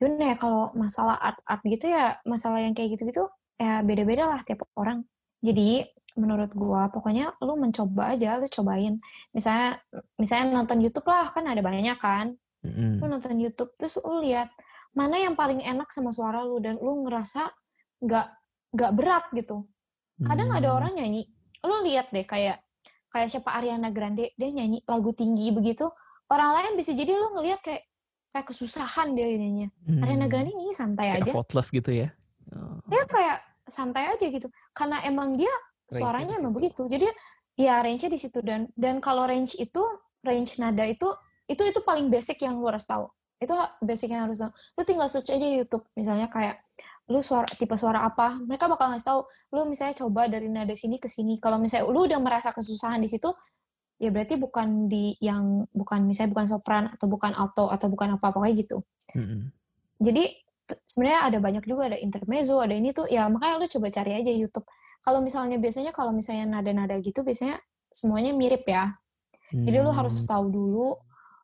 gimana 0.01 0.35
ya 0.35 0.37
kalau 0.41 0.73
masalah 0.75 1.15
art 1.21 1.39
art 1.45 1.63
gitu 1.63 1.87
ya 1.93 2.19
masalah 2.27 2.65
yang 2.65 2.73
kayak 2.73 2.97
gitu-gitu 2.97 3.29
ya 3.61 3.85
beda-beda 3.85 4.29
lah 4.29 4.41
tiap 4.43 4.67
orang. 4.75 5.05
Jadi 5.45 5.85
menurut 6.15 6.51
gua 6.55 6.89
pokoknya 6.91 7.35
lu 7.43 7.55
mencoba 7.59 8.15
aja 8.17 8.41
lu 8.41 8.47
cobain. 8.49 8.99
Misalnya 9.35 9.79
misalnya 10.19 10.55
nonton 10.55 10.81
YouTube 10.83 11.07
lah 11.11 11.29
kan 11.31 11.45
ada 11.47 11.61
banyak 11.61 11.99
kan. 12.01 12.35
Mm-hmm. 12.65 12.97
lu 12.97 13.07
nonton 13.13 13.37
YouTube 13.37 13.77
terus 13.77 14.01
lu 14.01 14.25
lihat 14.25 14.49
mana 14.97 15.21
yang 15.21 15.37
paling 15.37 15.61
enak 15.61 15.93
sama 15.93 16.17
suara 16.17 16.41
lu 16.41 16.57
dan 16.65 16.81
lu 16.81 17.05
ngerasa 17.05 17.53
nggak 18.01 18.27
gak 18.75 18.93
berat 18.99 19.25
gitu. 19.33 19.65
Kadang 20.21 20.51
hmm. 20.51 20.59
ada 20.59 20.69
orang 20.75 20.93
nyanyi, 20.95 21.27
lo 21.63 21.83
lihat 21.83 22.11
deh 22.11 22.27
kayak 22.27 22.63
kayak 23.11 23.29
siapa 23.31 23.55
Ariana 23.55 23.95
Grande 23.95 24.35
dia 24.35 24.51
nyanyi 24.51 24.83
lagu 24.87 25.15
tinggi 25.15 25.55
begitu, 25.55 25.87
orang 26.31 26.51
lain 26.59 26.73
bisa 26.75 26.91
jadi 26.95 27.15
lo 27.15 27.35
ngelihat 27.39 27.63
kayak 27.63 27.83
kayak 28.35 28.47
kesusahan 28.51 29.15
dia 29.15 29.27
nyanyinya. 29.35 29.69
Hmm. 29.87 30.03
Ariana 30.03 30.27
Grande 30.27 30.51
nyanyi 30.55 30.75
santai 30.75 31.15
kayak 31.15 31.23
aja. 31.23 31.31
Effortless 31.31 31.69
gitu 31.71 31.91
ya. 31.95 32.09
Oh. 32.51 32.79
Ya 32.91 33.03
kayak 33.07 33.39
santai 33.67 34.11
aja 34.11 34.27
gitu. 34.27 34.51
Karena 34.75 35.03
emang 35.07 35.39
dia 35.39 35.51
suaranya 35.89 36.39
emang 36.39 36.55
begitu. 36.55 36.87
Jadi 36.87 37.07
ya 37.55 37.79
range-nya 37.83 38.11
di 38.11 38.19
situ 38.19 38.43
dan 38.43 38.67
dan 38.75 38.99
kalau 38.99 39.31
range 39.31 39.55
itu 39.59 39.83
range 40.27 40.59
nada 40.59 40.83
itu 40.87 41.07
itu 41.47 41.63
itu 41.63 41.81
paling 41.87 42.11
basic 42.11 42.43
yang 42.43 42.59
lo 42.59 42.71
harus 42.71 42.87
tahu. 42.87 43.07
Itu 43.39 43.55
basic 43.83 44.11
yang 44.15 44.27
harus 44.31 44.43
tahu. 44.43 44.51
Lo 44.79 44.83
tinggal 44.83 45.09
search 45.11 45.31
aja 45.31 45.43
di 45.43 45.63
YouTube 45.63 45.87
misalnya 45.95 46.27
kayak 46.31 46.59
lu 47.13 47.21
suara 47.21 47.45
tipe 47.45 47.77
suara 47.77 48.09
apa 48.09 48.41
mereka 48.41 48.65
bakal 48.65 48.89
ngasih 48.89 49.07
tahu 49.07 49.21
lu 49.53 49.69
misalnya 49.69 49.95
coba 50.01 50.25
dari 50.25 50.49
nada 50.49 50.73
sini 50.73 50.97
ke 50.97 51.05
sini 51.05 51.37
kalau 51.37 51.61
misalnya 51.61 51.85
lu 51.89 52.09
udah 52.09 52.17
merasa 52.17 52.49
kesusahan 52.49 52.97
di 52.97 53.13
situ 53.13 53.29
ya 54.01 54.09
berarti 54.09 54.41
bukan 54.41 54.89
di 54.89 55.13
yang 55.21 55.69
bukan 55.71 56.09
misalnya 56.09 56.33
bukan 56.33 56.47
sopran 56.49 56.85
atau 56.89 57.07
bukan 57.07 57.37
alto 57.37 57.69
atau 57.69 57.87
bukan 57.93 58.17
apa 58.17 58.33
pokoknya 58.33 58.55
gitu 58.57 58.79
mm-hmm. 59.15 59.41
jadi 60.01 60.25
sebenarnya 60.89 61.21
ada 61.29 61.39
banyak 61.45 61.65
juga 61.69 61.93
ada 61.93 61.99
intermezzo 62.01 62.57
ada 62.59 62.73
ini 62.73 62.97
tuh 62.97 63.05
ya 63.05 63.29
makanya 63.29 63.61
lu 63.61 63.67
coba 63.69 63.87
cari 63.93 64.13
aja 64.17 64.33
YouTube 64.33 64.65
kalau 65.05 65.21
misalnya 65.21 65.61
biasanya 65.61 65.93
kalau 65.93 66.17
misalnya 66.17 66.49
nada-nada 66.49 66.97
gitu 67.05 67.21
biasanya 67.21 67.61
semuanya 67.93 68.33
mirip 68.33 68.65
ya 68.65 68.97
hmm. 69.53 69.65
jadi 69.69 69.85
lu 69.85 69.93
harus 69.93 70.25
hmm. 70.25 70.31
tahu 70.33 70.45
dulu 70.49 70.89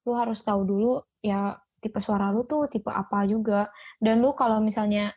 lu 0.08 0.12
harus 0.16 0.40
tahu 0.40 0.64
dulu 0.64 0.92
ya 1.20 1.60
tipe 1.80 2.00
suara 2.00 2.32
lu 2.32 2.48
tuh 2.48 2.64
tipe 2.72 2.88
apa 2.88 3.28
juga 3.28 3.68
dan 4.00 4.24
lu 4.24 4.32
kalau 4.32 4.60
misalnya 4.64 5.12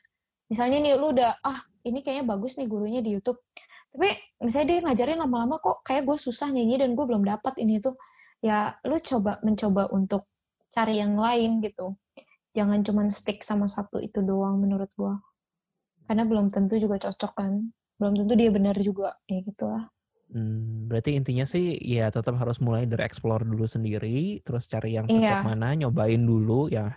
misalnya 0.54 0.78
nih 0.86 0.94
lu 1.02 1.18
udah 1.18 1.42
ah 1.42 1.60
ini 1.82 2.06
kayaknya 2.06 2.30
bagus 2.30 2.62
nih 2.62 2.70
gurunya 2.70 3.02
di 3.02 3.18
YouTube. 3.18 3.42
Tapi 3.90 4.10
misalnya 4.38 4.68
dia 4.70 4.80
ngajarin 4.86 5.20
lama-lama 5.26 5.58
kok 5.58 5.82
kayak 5.82 6.06
gue 6.06 6.18
susah 6.18 6.54
nyanyi 6.54 6.78
dan 6.78 6.94
gue 6.94 7.06
belum 7.06 7.26
dapat 7.26 7.58
ini 7.58 7.82
tuh 7.82 7.98
ya 8.46 8.78
lu 8.86 9.02
coba 9.02 9.42
mencoba 9.42 9.90
untuk 9.90 10.30
cari 10.70 11.02
yang 11.02 11.18
lain 11.18 11.58
gitu. 11.66 11.98
Jangan 12.54 12.86
cuma 12.86 13.02
stick 13.10 13.42
sama 13.42 13.66
satu 13.66 13.98
itu 13.98 14.22
doang 14.22 14.62
menurut 14.62 14.94
gue 14.94 15.14
karena 16.06 16.24
belum 16.30 16.54
tentu 16.54 16.78
juga 16.78 17.02
cocok 17.02 17.34
kan. 17.34 17.74
Belum 17.98 18.14
tentu 18.14 18.34
dia 18.38 18.54
benar 18.54 18.78
juga 18.78 19.18
ya 19.26 19.42
gitulah 19.42 19.90
Hmm, 20.34 20.90
berarti 20.90 21.14
intinya 21.14 21.46
sih 21.46 21.78
ya 21.78 22.10
tetap 22.10 22.34
harus 22.42 22.58
mulai 22.58 22.90
dari 22.90 23.06
explore 23.06 23.46
dulu 23.46 23.70
sendiri, 23.70 24.42
terus 24.42 24.66
cari 24.66 24.98
yang 24.98 25.06
cocok 25.06 25.22
iya. 25.22 25.46
mana, 25.46 25.78
nyobain 25.78 26.18
dulu 26.26 26.74
ya 26.74 26.90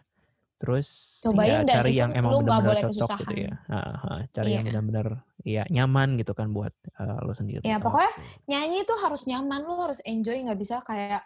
Terus 0.56 1.20
Cobain 1.20 1.68
ya, 1.68 1.68
cari 1.68 1.92
yang 2.00 2.16
emang 2.16 2.40
benar-benar 2.40 2.88
cocok 2.88 2.92
kesusahan. 2.96 3.20
gitu 3.20 3.34
ya. 3.44 3.54
Ha, 3.68 3.78
ha, 3.92 4.12
cari 4.32 4.48
iya. 4.48 4.56
yang 4.56 4.64
benar-benar 4.72 5.06
ya 5.44 5.62
nyaman 5.68 6.08
gitu 6.16 6.32
kan 6.32 6.48
buat 6.56 6.72
uh, 6.96 7.20
lo 7.28 7.36
sendiri. 7.36 7.60
Ya 7.60 7.76
pokoknya 7.76 8.12
nyanyi 8.48 8.88
itu 8.88 8.94
harus 8.96 9.28
nyaman, 9.28 9.68
lo 9.68 9.76
harus 9.84 10.00
enjoy, 10.08 10.40
nggak 10.40 10.56
bisa 10.56 10.80
kayak 10.80 11.20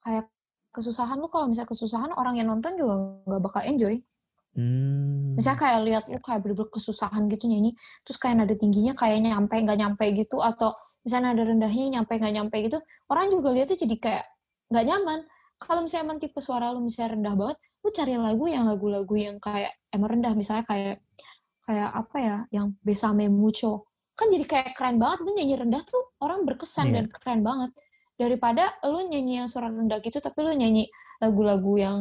kayak 0.00 0.24
kesusahan 0.72 1.20
lo 1.20 1.28
kalau 1.28 1.52
misalnya 1.52 1.68
kesusahan 1.68 2.10
orang 2.16 2.40
yang 2.40 2.48
nonton 2.48 2.80
juga 2.80 2.94
nggak 3.28 3.42
bakal 3.44 3.62
enjoy. 3.64 4.00
Hmm. 4.56 5.36
Misalnya 5.36 5.60
kayak 5.60 5.80
lihat 5.84 6.04
lo 6.08 6.18
kayak 6.24 6.40
bener-bener 6.40 6.72
kesusahan 6.72 7.22
gitu 7.28 7.44
nyanyi, 7.44 7.76
terus 8.08 8.16
kayak 8.16 8.40
nada 8.40 8.56
tingginya 8.56 8.96
kayak 8.96 9.20
nyampe 9.20 9.52
nggak 9.52 9.78
nyampe 9.84 10.04
gitu 10.16 10.40
atau 10.40 10.72
misalnya 11.04 11.36
ada 11.36 11.44
rendahnya 11.44 12.00
nyampe 12.00 12.12
nggak 12.16 12.34
nyampe 12.40 12.56
gitu, 12.64 12.80
orang 13.12 13.28
juga 13.28 13.52
lihatnya 13.52 13.76
jadi 13.84 13.96
kayak 14.00 14.24
nggak 14.72 14.84
nyaman. 14.88 15.20
Kalau 15.56 15.80
misalnya 15.84 16.04
emang 16.08 16.18
tipe 16.20 16.40
suara 16.40 16.72
lo 16.72 16.80
misalnya 16.80 17.16
rendah 17.20 17.34
banget, 17.36 17.58
lu 17.86 17.94
cari 17.94 18.18
lagu 18.18 18.50
yang 18.50 18.66
lagu-lagu 18.66 19.14
yang 19.14 19.38
kayak 19.38 19.78
emang 19.94 20.18
rendah 20.18 20.34
misalnya 20.34 20.66
kayak 20.66 20.98
kayak 21.62 21.90
apa 21.94 22.16
ya 22.18 22.36
yang 22.50 22.74
besame 22.82 23.30
mucho 23.30 23.86
kan 24.18 24.26
jadi 24.26 24.42
kayak 24.42 24.74
keren 24.74 24.98
banget 24.98 25.22
lu 25.22 25.30
nyanyi 25.38 25.54
rendah 25.54 25.82
tuh 25.86 26.02
orang 26.18 26.42
berkesan 26.42 26.90
yeah. 26.90 26.94
dan 26.98 27.04
keren 27.14 27.46
banget 27.46 27.70
daripada 28.18 28.74
lu 28.82 29.06
nyanyi 29.06 29.44
yang 29.44 29.48
suara 29.48 29.70
rendah 29.70 30.02
gitu 30.02 30.18
tapi 30.18 30.42
lu 30.42 30.50
nyanyi 30.50 30.90
lagu-lagu 31.22 31.72
yang 31.78 31.96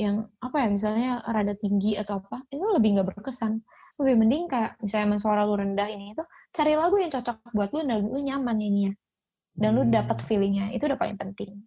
yang 0.00 0.24
apa 0.40 0.64
ya 0.64 0.68
misalnya 0.72 1.10
rada 1.28 1.52
tinggi 1.52 2.00
atau 2.00 2.24
apa 2.24 2.48
itu 2.48 2.64
lebih 2.64 2.96
nggak 2.96 3.08
berkesan 3.12 3.60
lebih 4.00 4.14
mending 4.16 4.48
kayak 4.48 4.80
misalnya 4.80 5.20
suara 5.20 5.44
lu 5.44 5.60
rendah 5.60 5.84
ini 5.92 6.16
itu 6.16 6.24
cari 6.56 6.72
lagu 6.72 6.96
yang 6.96 7.12
cocok 7.12 7.52
buat 7.52 7.68
lu 7.76 7.84
dan 7.84 8.00
lu 8.00 8.16
nyaman 8.16 8.56
nyanyinya 8.56 8.92
dan 9.52 9.68
hmm. 9.74 9.76
lu 9.76 9.82
dapat 9.92 10.24
feelingnya 10.24 10.72
itu 10.72 10.88
udah 10.88 10.96
paling 10.96 11.20
penting 11.20 11.60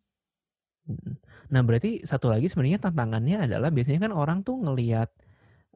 hmm. 0.90 1.14
Nah, 1.52 1.62
berarti 1.66 2.06
satu 2.06 2.32
lagi 2.32 2.48
sebenarnya 2.48 2.80
tantangannya 2.80 3.50
adalah 3.50 3.74
biasanya 3.74 4.08
kan 4.08 4.14
orang 4.16 4.46
tuh 4.46 4.62
ngelihat 4.62 5.10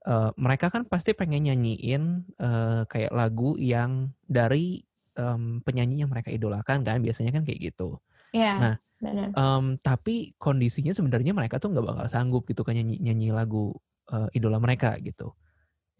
uh, 0.08 0.32
mereka 0.40 0.72
kan 0.72 0.88
pasti 0.88 1.12
pengen 1.12 1.50
nyanyiin 1.52 2.24
uh, 2.40 2.88
kayak 2.88 3.12
lagu 3.12 3.60
yang 3.60 4.16
dari 4.24 4.86
um, 5.20 5.60
penyanyi 5.66 6.06
yang 6.06 6.12
mereka 6.14 6.32
idolakan 6.32 6.86
kan, 6.86 7.04
biasanya 7.04 7.36
kan 7.36 7.44
kayak 7.44 7.74
gitu. 7.74 8.00
Iya. 8.32 8.54
Nah, 8.58 8.76
Um, 9.38 9.78
tapi 9.78 10.34
kondisinya 10.42 10.90
sebenarnya 10.90 11.30
mereka 11.30 11.62
tuh 11.62 11.70
nggak 11.70 11.86
bakal 11.86 12.08
sanggup 12.10 12.50
gitu 12.50 12.66
kan 12.66 12.74
nyanyi, 12.74 12.98
nyanyi 12.98 13.30
lagu 13.30 13.78
uh, 14.10 14.26
idola 14.34 14.58
mereka 14.58 14.98
gitu. 14.98 15.38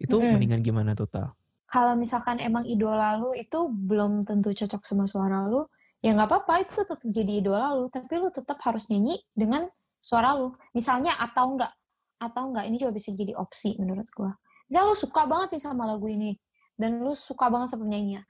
Itu 0.02 0.18
mm. 0.18 0.34
mendingan 0.34 0.62
gimana 0.66 0.98
tuh 0.98 1.06
tal? 1.06 1.38
Kalau 1.70 1.94
misalkan 1.94 2.42
emang 2.42 2.66
idola 2.66 3.14
lu 3.22 3.38
itu 3.38 3.70
belum 3.70 4.26
tentu 4.26 4.50
cocok 4.50 4.82
sama 4.82 5.06
suara 5.06 5.46
lu, 5.46 5.70
ya 6.08 6.16
nggak 6.16 6.30
apa-apa 6.32 6.64
itu 6.64 6.72
tetap 6.80 7.04
jadi 7.04 7.44
idola 7.44 7.76
lu 7.76 7.92
tapi 7.92 8.16
lu 8.16 8.32
tetap 8.32 8.56
harus 8.64 8.88
nyanyi 8.88 9.20
dengan 9.36 9.68
suara 10.00 10.40
lu. 10.40 10.56
Misalnya 10.72 11.20
atau 11.20 11.52
enggak 11.52 11.76
atau 12.16 12.48
enggak 12.48 12.64
ini 12.72 12.80
juga 12.80 12.96
bisa 12.96 13.12
jadi 13.12 13.36
opsi 13.36 13.76
menurut 13.76 14.08
gua. 14.16 14.32
Misalnya 14.72 14.88
lu 14.88 14.96
suka 14.96 15.28
banget 15.28 15.60
nih 15.60 15.64
sama 15.68 15.84
lagu 15.84 16.08
ini 16.08 16.40
dan 16.80 17.04
lu 17.04 17.12
suka 17.12 17.52
banget 17.52 17.76
sama 17.76 17.84
penyanyinya. 17.92 18.24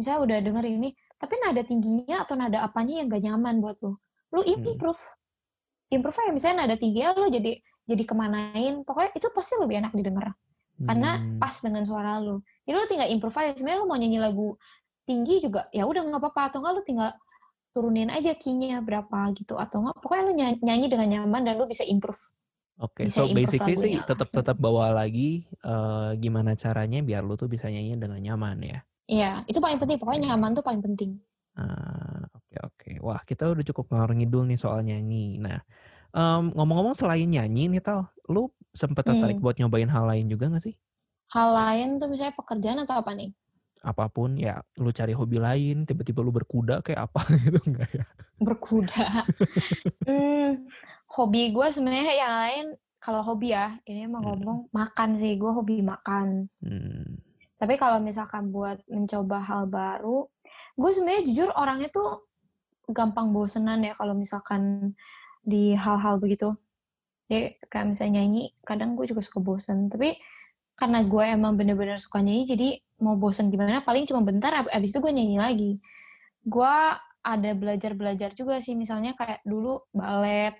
Misalnya 0.00 0.20
udah 0.24 0.38
denger 0.40 0.64
ini 0.72 0.88
tapi 1.20 1.34
nada 1.44 1.60
tingginya 1.66 2.24
atau 2.24 2.34
nada 2.38 2.64
apanya 2.64 3.04
yang 3.04 3.12
gak 3.12 3.22
nyaman 3.28 3.60
buat 3.60 3.76
lu. 3.84 3.92
Lu 4.32 4.40
improve 4.48 4.96
hmm. 4.96 5.94
improve. 6.00 6.16
Ya 6.16 6.32
misalnya 6.32 6.56
nada 6.64 6.74
tingginya 6.80 7.12
lu 7.12 7.28
jadi 7.28 7.60
jadi 7.84 8.02
kemanain. 8.08 8.88
Pokoknya 8.88 9.12
itu 9.12 9.28
pasti 9.36 9.60
lebih 9.60 9.84
enak 9.84 9.92
didengar. 9.92 10.32
Karena 10.80 11.20
hmm. 11.20 11.36
pas 11.42 11.52
dengan 11.60 11.84
suara 11.84 12.16
lu. 12.24 12.40
Jadi 12.64 12.72
lu 12.72 12.86
tinggal 12.88 13.08
improve 13.12 13.36
aja. 13.36 13.52
Sebenarnya 13.52 13.78
lu 13.84 13.86
mau 13.90 14.00
nyanyi 14.00 14.16
lagu 14.16 14.56
tinggi 15.08 15.40
juga 15.40 15.64
ya 15.72 15.88
udah 15.88 16.04
nggak 16.04 16.20
apa-apa 16.20 16.42
atau 16.52 16.58
nggak 16.60 16.72
lu 16.76 16.82
tinggal 16.84 17.10
turunin 17.72 18.12
aja 18.12 18.36
key-nya 18.36 18.84
berapa 18.84 19.32
gitu 19.32 19.56
atau 19.56 19.88
nggak 19.88 19.96
pokoknya 20.04 20.24
lu 20.28 20.32
nyanyi 20.60 20.86
dengan 20.92 21.08
nyaman 21.08 21.48
dan 21.48 21.56
lu 21.56 21.64
bisa 21.64 21.88
improve 21.88 22.20
Oke, 22.78 23.02
okay, 23.02 23.06
so 23.10 23.26
basically 23.34 23.74
sih 23.74 23.98
tetap 24.06 24.30
tetap 24.30 24.54
bawa 24.54 24.94
lagi 24.94 25.42
uh, 25.66 26.14
gimana 26.14 26.54
caranya 26.54 27.02
biar 27.02 27.26
lu 27.26 27.34
tuh 27.34 27.50
bisa 27.50 27.66
nyanyi 27.66 27.98
dengan 27.98 28.22
nyaman 28.22 28.54
ya. 28.62 28.78
Iya, 29.10 29.30
itu 29.50 29.58
paling 29.58 29.82
penting. 29.82 29.98
Pokoknya 29.98 30.30
nyaman 30.30 30.54
tuh 30.54 30.62
paling 30.62 30.78
penting. 30.78 31.18
Ah, 31.58 32.22
oke 32.30 32.46
okay, 32.46 32.58
oke. 32.62 32.74
Okay. 32.78 32.94
Wah, 33.02 33.18
kita 33.26 33.50
udah 33.50 33.64
cukup 33.66 33.90
ngalor 33.90 34.14
ngidul 34.14 34.46
nih 34.46 34.60
soal 34.62 34.86
nyanyi. 34.86 35.42
Nah, 35.42 35.58
um, 36.14 36.54
ngomong-ngomong 36.54 36.94
selain 36.94 37.26
nyanyi 37.26 37.66
nih 37.66 37.82
tal, 37.82 38.14
lu 38.30 38.46
sempet 38.70 39.02
tertarik 39.02 39.42
hmm. 39.42 39.44
buat 39.44 39.58
nyobain 39.58 39.90
hal 39.90 40.06
lain 40.06 40.30
juga 40.30 40.46
gak 40.46 40.70
sih? 40.70 40.78
Hal 41.34 41.50
lain 41.50 41.98
tuh 41.98 42.06
misalnya 42.06 42.38
pekerjaan 42.38 42.78
atau 42.86 42.94
apa 43.02 43.10
nih? 43.10 43.34
Apa 43.82 44.10
pun 44.10 44.34
ya 44.34 44.58
lu 44.80 44.90
cari 44.90 45.14
hobi 45.14 45.38
lain 45.38 45.86
tiba-tiba 45.86 46.20
lu 46.20 46.34
berkuda 46.34 46.82
kayak 46.82 47.10
apa 47.10 47.20
gitu 47.44 47.60
enggak 47.68 47.90
ya? 47.92 48.06
Berkuda. 48.38 49.06
Hmm, 50.08 50.64
hobi 51.12 51.52
gue 51.52 51.66
sebenarnya 51.68 52.14
yang 52.16 52.34
lain 52.34 52.66
kalau 52.96 53.20
hobi 53.20 53.52
ya 53.52 53.76
ini 53.84 54.08
emang 54.08 54.24
hmm. 54.24 54.30
ngomong 54.40 54.58
makan 54.72 55.20
sih 55.20 55.36
gue 55.36 55.50
hobi 55.52 55.84
makan. 55.84 56.48
Hmm. 56.64 57.22
tapi 57.58 57.74
kalau 57.74 57.98
misalkan 57.98 58.54
buat 58.54 58.78
mencoba 58.86 59.42
hal 59.42 59.66
baru 59.66 60.30
gue 60.78 60.90
sebenarnya 60.94 61.26
jujur 61.26 61.50
orangnya 61.58 61.90
tuh 61.90 62.22
gampang 62.88 63.34
bosenan 63.34 63.84
ya 63.84 63.92
kalau 63.98 64.16
misalkan 64.16 64.94
di 65.44 65.76
hal-hal 65.76 66.20
begitu. 66.20 66.56
Ya 67.28 67.52
kayak 67.68 67.92
misalnya 67.92 68.20
nyanyi 68.20 68.56
kadang 68.64 68.96
gue 68.96 69.04
juga 69.04 69.20
suka 69.20 69.40
bosen. 69.44 69.92
Tapi 69.92 70.16
karena 70.78 71.02
gue 71.02 71.24
emang 71.26 71.58
bener-bener 71.58 71.98
suka 71.98 72.22
nyanyi 72.22 72.44
jadi 72.46 72.68
mau 73.02 73.18
bosen 73.18 73.50
gimana 73.50 73.82
paling 73.82 74.06
cuma 74.06 74.22
bentar 74.22 74.54
abis 74.70 74.94
itu 74.94 74.98
gue 75.02 75.10
nyanyi 75.10 75.36
lagi. 75.38 75.72
Gue 76.46 76.76
ada 77.18 77.50
belajar-belajar 77.58 78.30
juga 78.38 78.62
sih 78.62 78.78
misalnya 78.78 79.18
kayak 79.18 79.42
dulu 79.42 79.82
balet 79.90 80.54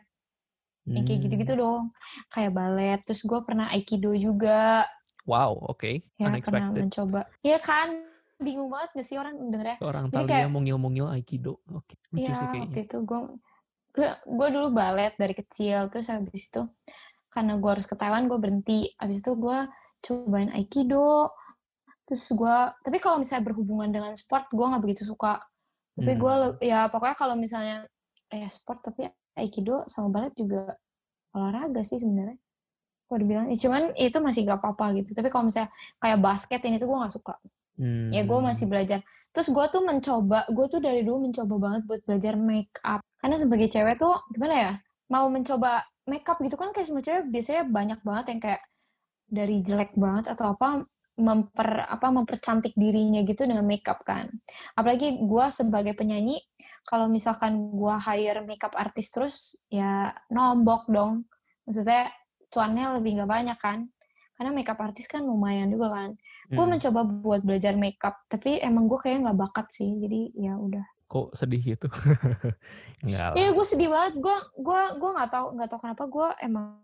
hmm. 0.91 1.07
kayak 1.07 1.19
gitu-gitu 1.23 1.55
dong. 1.55 1.95
Kayak 2.35 2.53
balet 2.55 3.01
terus 3.07 3.23
gue 3.23 3.41
pernah 3.47 3.71
aikido 3.71 4.11
juga. 4.19 4.91
Wow 5.23 5.71
oke. 5.71 5.87
Okay. 5.87 5.95
ya 6.19 6.35
pernah 6.43 6.75
mencoba. 6.75 7.21
Iya 7.47 7.59
kan? 7.63 7.89
Bingung 8.39 8.71
banget 8.71 9.03
gak 9.03 9.07
sih 9.07 9.19
orang 9.19 9.35
dengernya? 9.39 9.79
Orang 9.83 10.11
tahu 10.11 10.27
dia 10.27 10.51
mungil-mungil 10.51 11.15
aikido. 11.15 11.63
Oke 11.71 11.95
okay. 11.95 12.27
iya 12.27 12.35
waktu 12.35 12.91
itu 12.91 12.99
gue 13.07 13.21
gue 14.27 14.49
dulu 14.51 14.69
balet 14.75 15.15
dari 15.15 15.35
kecil 15.35 15.91
terus 15.91 16.11
habis 16.11 16.47
itu 16.47 16.63
karena 17.35 17.55
gue 17.59 17.71
harus 17.71 17.87
ke 17.87 17.95
Taiwan 17.95 18.27
gue 18.27 18.39
berhenti. 18.39 18.91
Habis 18.99 19.23
itu 19.23 19.39
gue 19.39 19.59
cobain 20.05 20.51
aikido. 20.55 21.33
Terus 22.09 22.25
gue 22.33 22.57
tapi 22.85 22.97
kalau 22.99 23.21
misalnya 23.21 23.53
berhubungan 23.53 23.89
dengan 23.93 24.13
sport 24.17 24.49
gue 24.51 24.67
nggak 24.67 24.83
begitu 24.83 25.03
suka. 25.05 25.43
Tapi 25.99 26.13
hmm. 26.15 26.21
gue 26.21 26.35
ya 26.65 26.87
pokoknya 26.89 27.17
kalau 27.19 27.35
misalnya 27.35 27.85
eh 28.31 28.49
sport 28.53 28.81
tapi 28.85 29.09
aikido 29.39 29.87
sama 29.87 30.11
balet 30.13 30.35
juga 30.35 30.75
olahraga 31.35 31.83
sih 31.85 32.01
sebenarnya. 32.01 32.39
Kalau 33.09 33.19
dibilang 33.25 33.47
ya, 33.49 33.57
cuman 33.57 33.97
itu 33.97 34.21
masih 34.21 34.45
gak 34.45 34.61
apa-apa 34.61 35.01
gitu. 35.01 35.17
Tapi 35.17 35.33
kalau 35.33 35.49
misalnya 35.49 35.73
kayak 35.97 36.19
basket 36.21 36.61
ini 36.69 36.77
tuh 36.77 36.93
gue 36.93 36.99
nggak 37.01 37.15
suka. 37.15 37.35
Hmm. 37.79 38.11
ya 38.11 38.27
gue 38.27 38.39
masih 38.43 38.67
belajar. 38.67 39.01
Terus 39.31 39.55
gue 39.55 39.65
tuh 39.71 39.83
mencoba 39.87 40.51
gue 40.51 40.67
tuh 40.67 40.83
dari 40.83 41.07
dulu 41.07 41.31
mencoba 41.31 41.55
banget 41.63 41.83
buat 41.87 42.01
belajar 42.03 42.35
make 42.35 42.75
up. 42.83 43.01
Karena 43.23 43.37
sebagai 43.39 43.71
cewek 43.71 44.03
tuh 44.03 44.19
gimana 44.35 44.55
ya 44.55 44.73
mau 45.09 45.31
mencoba 45.31 45.87
make 46.11 46.27
up 46.27 46.43
gitu 46.43 46.59
kan 46.59 46.75
kayak 46.75 46.91
semua 46.91 47.03
cewek 47.07 47.31
biasanya 47.31 47.63
banyak 47.71 48.01
banget 48.03 48.25
yang 48.35 48.41
kayak 48.43 48.63
dari 49.29 49.61
jelek 49.61 49.93
banget 49.95 50.33
atau 50.33 50.57
apa 50.57 50.89
memper 51.19 51.83
apa 51.91 52.09
mempercantik 52.15 52.73
dirinya 52.79 53.21
gitu 53.27 53.45
dengan 53.45 53.67
makeup 53.67 54.01
kan. 54.07 54.31
Apalagi 54.79 55.19
gue 55.19 55.47
sebagai 55.51 55.93
penyanyi 55.99 56.39
kalau 56.87 57.11
misalkan 57.11 57.75
gue 57.75 57.95
hire 58.01 58.41
makeup 58.47 58.73
artis 58.79 59.11
terus 59.11 59.59
ya 59.69 60.15
nombok 60.31 60.87
dong. 60.89 61.27
Maksudnya 61.67 62.09
cuannya 62.49 63.03
lebih 63.03 63.19
nggak 63.19 63.31
banyak 63.31 63.59
kan. 63.59 63.91
Karena 64.39 64.55
makeup 64.55 64.79
artis 64.79 65.11
kan 65.11 65.27
lumayan 65.27 65.69
juga 65.69 65.91
kan. 65.93 66.11
Hmm. 66.49 66.57
gue 66.57 66.65
mencoba 66.65 67.01
buat 67.05 67.41
belajar 67.45 67.77
makeup 67.77 68.25
tapi 68.25 68.57
emang 68.65 68.89
gue 68.89 68.97
kayak 68.97 69.21
nggak 69.21 69.37
bakat 69.37 69.69
sih 69.69 69.91
jadi 70.01 70.33
ya 70.33 70.57
udah. 70.57 70.87
Kok 71.11 71.37
sedih 71.37 71.77
gitu? 71.77 71.89
Iya 73.37 73.53
gue 73.53 73.67
sedih 73.67 73.91
banget. 73.93 74.17
Gue 74.23 74.37
gue 74.57 74.81
gue 74.97 75.11
nggak 75.13 75.31
tahu 75.35 75.47
nggak 75.59 75.69
tahu 75.69 75.81
kenapa 75.83 76.05
gue 76.09 76.29
emang 76.41 76.81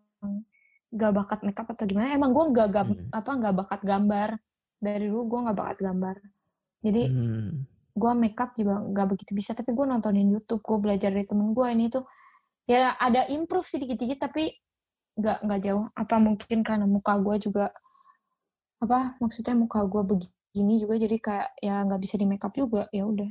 gak 0.95 1.13
bakat 1.13 1.41
makeup 1.43 1.67
atau 1.75 1.85
gimana 1.91 2.15
emang 2.15 2.31
gue 2.31 2.45
gak, 2.55 2.69
gak 2.71 2.85
Hmm. 2.87 3.11
apa 3.11 3.31
gak 3.43 3.55
bakat 3.59 3.81
gambar. 3.83 4.29
Dari 4.79 5.05
dulu 5.11 5.23
gue 5.27 5.41
gak 5.51 5.59
bakat 5.59 5.79
gambar. 5.83 6.17
Jadi 6.85 7.03
Hmm. 7.11 7.51
gue 7.95 8.13
makeup 8.15 8.51
juga 8.55 8.75
gak 8.95 9.07
begitu 9.11 9.31
bisa 9.35 9.55
tapi 9.55 9.71
gue 9.75 9.87
nontonin 9.87 10.31
YouTube 10.31 10.63
gue 10.63 10.79
belajar 10.79 11.11
dari 11.15 11.27
temen 11.27 11.55
gue 11.55 11.67
ini 11.71 11.87
tuh 11.91 12.07
ya 12.67 12.97
ada 12.97 13.29
improve 13.29 13.67
sih 13.69 13.79
dikit-dikit 13.83 14.25
tapi 14.31 14.51
nggak 15.15 15.39
nggak 15.47 15.61
jauh. 15.63 15.87
Apa 15.95 16.17
mungkin 16.19 16.59
karena 16.67 16.87
muka 16.91 17.15
gue 17.23 17.37
juga 17.39 17.71
apa 18.83 19.17
maksudnya 19.23 19.55
muka 19.57 19.87
gue 19.87 20.03
begini 20.05 20.83
juga 20.83 20.95
jadi 20.99 21.17
kayak 21.23 21.49
ya 21.63 21.75
nggak 21.87 22.01
bisa 22.03 22.15
di 22.19 22.27
makeup 22.27 22.53
juga 22.55 22.87
ya 22.91 23.07
udah. 23.07 23.31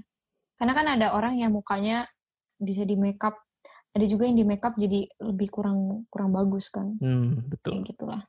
Karena 0.59 0.73
kan 0.75 0.87
ada 0.95 1.07
orang 1.11 1.35
yang 1.39 1.51
mukanya 1.51 2.07
bisa 2.55 2.87
di 2.87 2.95
makeup 2.95 3.35
ada 3.93 4.05
juga 4.09 4.25
yang 4.25 4.37
di 4.37 4.45
makeup 4.45 4.73
jadi 4.75 5.05
lebih 5.21 5.53
kurang 5.53 6.09
kurang 6.09 6.33
bagus 6.33 6.69
kan 6.73 6.97
Hmm, 6.97 7.45
betul. 7.49 7.77
kayak 7.77 7.85
gitulah 7.93 8.21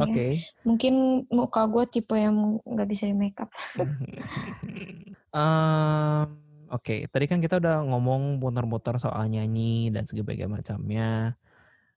Oke. 0.00 0.16
Ya, 0.16 0.48
mungkin 0.64 0.94
muka 1.28 1.68
gue 1.68 1.84
tipe 1.86 2.16
yang 2.16 2.58
nggak 2.64 2.88
bisa 2.88 3.04
di 3.04 3.14
makeup 3.14 3.50
Em, 5.30 6.28
Oke, 6.70 7.10
tadi 7.10 7.26
kan 7.26 7.42
kita 7.42 7.58
udah 7.58 7.82
ngomong 7.82 8.38
muter-muter 8.38 8.94
soal 9.02 9.26
nyanyi 9.26 9.90
dan 9.90 10.06
sebagainya 10.06 10.46
macamnya. 10.46 11.34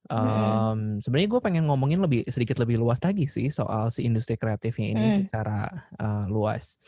Em, 0.10 0.98
Sebenarnya 0.98 1.30
gue 1.30 1.42
pengen 1.46 1.66
ngomongin 1.70 2.02
lebih 2.02 2.26
sedikit 2.26 2.58
lebih 2.58 2.82
luas 2.82 2.98
lagi 3.02 3.30
sih 3.30 3.54
soal 3.54 3.94
si 3.94 4.02
industri 4.06 4.34
kreatifnya 4.34 4.98
ini 4.98 5.14
Hmm. 5.14 5.18
secara 5.26 5.70
eh, 5.98 6.26
luas. 6.30 6.82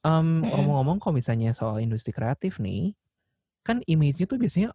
Em, 0.00 0.40
Mm-mm. 0.40 0.48
Ngomong-ngomong, 0.48 0.96
kalau 1.00 1.14
misalnya 1.20 1.52
soal 1.52 1.76
industri 1.84 2.10
kreatif 2.16 2.56
nih, 2.56 2.96
kan 3.66 3.82
image-nya 3.84 4.30
tuh 4.30 4.38
biasanya 4.38 4.70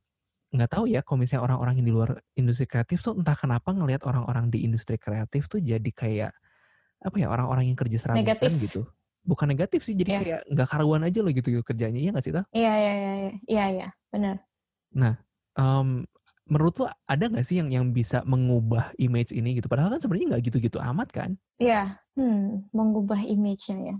nggak 0.52 0.68
tahu 0.68 0.84
ya 0.92 1.00
kalau 1.00 1.24
misalnya 1.24 1.48
orang-orang 1.48 1.80
yang 1.80 1.88
di 1.88 1.94
luar 1.96 2.12
industri 2.36 2.68
kreatif 2.68 3.00
tuh 3.00 3.16
entah 3.16 3.40
kenapa 3.40 3.72
ngelihat 3.72 4.04
orang-orang 4.04 4.52
di 4.52 4.68
industri 4.68 5.00
kreatif 5.00 5.48
tuh 5.48 5.64
jadi 5.64 5.92
kayak 5.96 6.36
apa 7.02 7.16
ya 7.16 7.32
orang-orang 7.32 7.72
yang 7.72 7.80
kerja 7.80 7.98
serabutan 7.98 8.28
Negatif. 8.28 8.52
gitu. 8.68 8.82
Bukan 9.24 9.48
negatif 9.54 9.86
sih, 9.86 9.94
jadi 9.96 10.12
Iya. 10.12 10.20
kayak 10.20 10.42
nggak 10.52 10.68
karuan 10.68 11.02
aja 11.08 11.20
loh 11.24 11.32
gitu 11.32 11.50
kerjanya, 11.64 11.98
iya 12.02 12.10
nggak 12.12 12.26
sih 12.26 12.34
Tal? 12.36 12.46
iya 12.52 12.74
iya 12.76 12.94
iya 12.94 13.14
iya 13.16 13.32
iya 13.48 13.66
iya 13.70 13.88
benar 14.12 14.36
Em, 15.52 16.08
menurut 16.48 16.76
lo 16.80 16.88
ada 17.08 17.26
nggak 17.28 17.44
sih 17.48 17.60
yang 17.60 17.70
yang 17.72 17.86
bisa 17.92 18.24
mengubah 18.24 18.92
image 19.00 19.32
ini 19.36 19.60
gitu? 19.60 19.68
Padahal 19.68 19.96
kan 19.96 20.00
sebenarnya 20.04 20.36
nggak 20.36 20.44
gitu-gitu 20.52 20.80
amat 20.80 21.10
kan? 21.12 21.30
Iya, 21.60 22.00
hmm, 22.16 22.72
mengubah 22.72 23.20
image-nya 23.24 23.78
ya. 23.94 23.96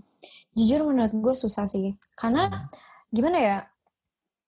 Jujur 0.56 0.88
menurut 0.88 1.12
gue 1.12 1.34
susah 1.36 1.68
sih. 1.68 1.96
Karena 2.16 2.48
Hmm. 2.48 2.66
gimana 3.12 3.38
ya, 3.40 3.56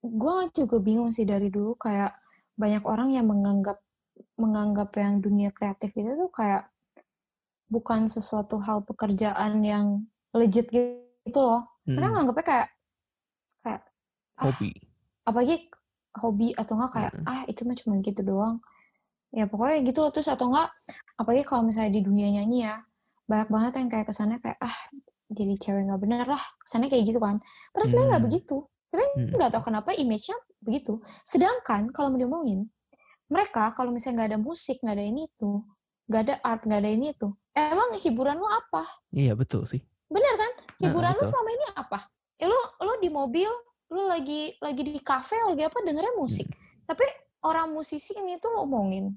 gue 0.04 0.36
juga 0.52 0.76
bingung 0.84 1.08
sih 1.10 1.24
dari 1.24 1.48
dulu 1.48 1.74
kayak 1.80 2.12
banyak 2.54 2.84
orang 2.84 3.08
yang 3.10 3.26
menganggap 3.26 3.80
menganggap 4.38 4.94
yang 5.00 5.18
dunia 5.18 5.50
kreatif 5.50 5.90
itu 5.96 6.12
tuh 6.14 6.30
kayak 6.30 6.68
bukan 7.72 8.06
sesuatu 8.06 8.60
hal 8.62 8.84
pekerjaan 8.84 9.64
yang 9.64 9.86
legit 10.36 10.68
gitu 10.70 11.40
loh. 11.40 11.66
Mereka 11.88 12.04
Mm-mm. 12.04 12.14
nganggapnya 12.14 12.44
kayak 12.46 12.68
kayak 13.64 13.80
ah, 14.38 14.44
Hobi. 14.44 14.70
apalagi 15.24 15.56
hobi 16.14 16.48
atau 16.54 16.72
enggak 16.78 16.92
kayak 16.94 17.12
Heeh. 17.16 17.26
ah 17.26 17.40
itu 17.50 17.60
mah 17.66 17.76
cuma 17.76 17.94
gitu 17.98 18.20
doang 18.22 18.56
ya 19.34 19.44
pokoknya 19.50 19.82
gitu 19.82 19.98
loh 20.04 20.10
terus 20.14 20.28
atau 20.30 20.46
enggak 20.52 20.70
apalagi 21.18 21.42
kalau 21.42 21.66
misalnya 21.66 21.90
di 21.96 22.02
dunia 22.06 22.28
nyanyi 22.38 22.70
ya 22.70 22.76
banyak 23.26 23.48
banget 23.50 23.72
yang 23.82 23.88
kayak 23.90 24.06
kesannya 24.12 24.38
kayak 24.38 24.58
ah 24.62 24.76
jadi 25.32 25.54
cewek 25.58 25.82
nggak 25.90 26.00
bener 26.04 26.26
lah 26.28 26.42
kesannya 26.62 26.88
kayak 26.92 27.04
gitu 27.08 27.18
kan 27.18 27.40
padahal 27.74 27.88
sebenarnya 27.88 28.08
nggak 28.14 28.22
Hmm. 28.22 28.28
begitu 28.30 28.56
tapi 28.94 29.02
Hmm. 29.18 29.26
nggak 29.34 29.50
tahu 29.50 29.62
kenapa 29.66 29.90
image-nya 29.92 30.38
begitu 30.62 31.02
sedangkan 31.20 31.90
kalau 31.90 32.08
mau 32.08 32.18
diomongin 32.18 32.70
mereka 33.26 33.74
kalau 33.74 33.90
misalnya 33.90 34.22
nggak 34.22 34.30
ada 34.30 34.38
musik 34.38 34.78
nggak 34.78 34.94
ada 34.94 35.04
ini 35.04 35.26
itu 35.26 35.50
nggak 36.06 36.22
ada 36.22 36.34
art 36.40 36.62
nggak 36.62 36.78
ada 36.78 36.90
ini 36.90 37.06
itu 37.10 37.28
emang 37.52 37.90
hiburan 37.96 38.36
lu 38.36 38.46
apa 38.46 38.86
Iya 39.10 39.34
betul 39.34 39.66
sih. 39.66 39.82
bener 40.06 40.34
kan 40.34 40.50
hiburan 40.78 41.10
lu 41.12 41.18
betul. 41.18 41.30
selama 41.32 41.50
ini 41.50 41.66
apa 41.74 41.98
ya 42.36 42.46
lu 42.46 42.60
lu 42.80 42.92
di 42.98 43.10
mobil 43.10 43.50
lu 43.90 44.02
lagi 44.06 44.54
lagi 44.58 44.82
di 44.84 45.00
kafe 45.00 45.34
lagi 45.42 45.62
apa 45.62 45.78
dengernya 45.80 46.14
musik 46.14 46.46
tapi 46.84 47.02
orang 47.42 47.70
musisi 47.70 48.14
ini 48.14 48.38
tuh 48.38 48.52
lo 48.52 48.62
omongin 48.62 49.10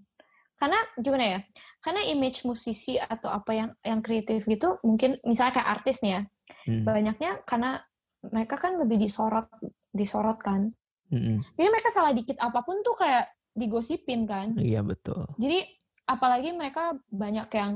karena 0.58 0.74
gimana 0.98 1.26
ya 1.28 1.40
karena 1.80 2.02
image 2.08 2.42
musisi 2.42 2.98
atau 2.98 3.30
apa 3.30 3.52
yang 3.54 3.70
yang 3.82 4.02
kreatif 4.02 4.42
gitu 4.44 4.82
mungkin 4.82 5.22
misalnya 5.22 5.54
kayak 5.54 5.70
artis 5.72 6.02
nih 6.02 6.13
ya 6.13 6.22
Hmm. 6.63 6.84
banyaknya 6.84 7.44
karena 7.44 7.84
mereka 8.23 8.56
kan 8.58 8.77
lebih 8.82 8.97
disorot 8.97 9.45
disorot 9.93 10.39
kan 10.41 10.71
Mm-mm. 11.10 11.39
jadi 11.56 11.67
mereka 11.69 11.89
salah 11.89 12.12
dikit 12.12 12.36
apa 12.38 12.62
pun 12.62 12.82
tuh 12.82 12.97
kayak 12.97 13.32
digosipin 13.58 14.27
kan 14.30 14.53
Iya 14.58 14.86
betul. 14.86 15.25
jadi 15.39 15.65
apalagi 16.06 16.53
mereka 16.53 16.95
banyak 17.10 17.47
yang 17.51 17.71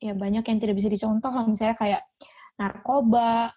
ya 0.00 0.12
banyak 0.16 0.42
yang 0.42 0.58
tidak 0.58 0.76
bisa 0.80 0.88
dicontoh 0.88 1.28
lah 1.30 1.44
misalnya 1.44 1.76
kayak 1.76 2.02
narkoba 2.56 3.52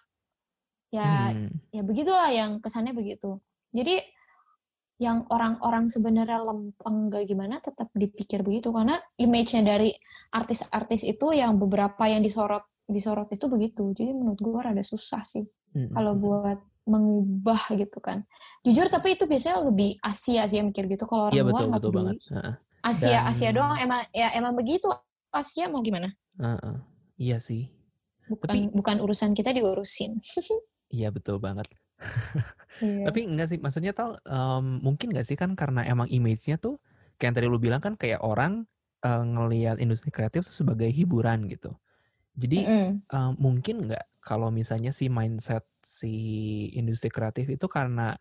ya 0.88 1.34
Hmm. 1.34 1.50
ya 1.74 1.82
begitulah 1.82 2.30
yang 2.30 2.62
kesannya 2.62 2.94
begitu. 2.94 3.42
Jadi 3.74 3.98
yang 5.02 5.26
orang-orang 5.26 5.90
sebenarnya 5.90 6.38
lempeng 6.38 7.10
gak 7.10 7.26
gimana 7.26 7.58
tetap 7.58 7.90
dipikir 7.90 8.46
begitu 8.46 8.70
karena 8.70 8.94
image-nya 9.18 9.66
dari 9.66 9.90
artis-artis 10.30 11.02
itu 11.02 11.34
yang 11.34 11.58
beberapa 11.58 12.06
yang 12.06 12.22
disorot 12.22 12.62
disorot 12.86 13.26
itu 13.34 13.50
begitu. 13.50 13.90
Jadi 13.90 14.14
menurut 14.14 14.38
gue 14.38 14.54
rada 14.62 14.84
susah 14.86 15.26
sih 15.26 15.42
Mm-mm. 15.74 15.90
kalau 15.90 16.12
buat 16.14 16.58
mengubah 16.84 17.60
gitu 17.74 17.98
kan. 17.98 18.22
Jujur 18.60 18.86
tapi 18.86 19.16
itu 19.16 19.24
biasanya 19.24 19.64
lebih 19.64 19.96
Asia 19.98 20.44
sih 20.44 20.60
yang 20.60 20.68
mikir 20.68 20.84
gitu 20.86 21.04
kalau 21.04 21.28
orang 21.28 21.34
Iya 21.34 21.42
luar 21.42 21.50
betul 21.50 21.66
nggak 21.66 21.74
betul 21.74 21.90
peduli. 21.90 22.04
banget. 22.04 22.18
Asia 22.80 23.08
Dan- 23.10 23.26
Asia 23.26 23.50
doang 23.50 23.74
emang 23.76 24.00
ya 24.12 24.28
emang 24.32 24.52
begitu 24.52 24.86
Asia 25.28 25.64
mau 25.66 25.80
gimana? 25.80 26.12
Heeh. 26.36 26.76
Iya 27.16 27.36
sih. 27.38 27.72
Bukan 28.24 28.46
Tapi- 28.46 28.70
bukan 28.70 28.96
urusan 29.00 29.32
kita 29.32 29.50
diurusin. 29.50 30.20
Iya 30.94 31.10
betul 31.10 31.38
banget. 31.38 31.66
Iya. 32.74 33.06
Tapi 33.06 33.22
enggak 33.22 33.48
sih, 33.48 33.58
maksudnya 33.58 33.94
tal 33.94 34.18
em, 34.26 34.82
mungkin 34.82 35.14
nggak 35.14 35.22
sih 35.22 35.38
kan 35.38 35.54
karena 35.54 35.86
emang 35.86 36.10
image-nya 36.10 36.58
tuh 36.58 36.82
kayak 37.16 37.22
yang 37.24 37.34
tadi 37.34 37.46
lu 37.46 37.58
bilang 37.58 37.78
kan 37.78 37.94
kayak 37.94 38.18
orang 38.18 38.66
eh, 38.98 39.22
ngelihat 39.24 39.78
industri 39.78 40.10
kreatif 40.10 40.42
sebagai 40.44 40.90
hiburan 40.90 41.46
gitu. 41.46 41.70
Jadi 42.34 42.66
Mm-mm. 42.66 42.90
eh, 43.06 43.30
mungkin 43.38 43.86
nggak 43.86 44.04
kalau 44.24 44.48
misalnya 44.50 44.90
si 44.94 45.06
mindset 45.12 45.64
si 45.84 46.12
industri 46.76 47.12
kreatif 47.12 47.46
itu 47.52 47.66
karena 47.68 48.16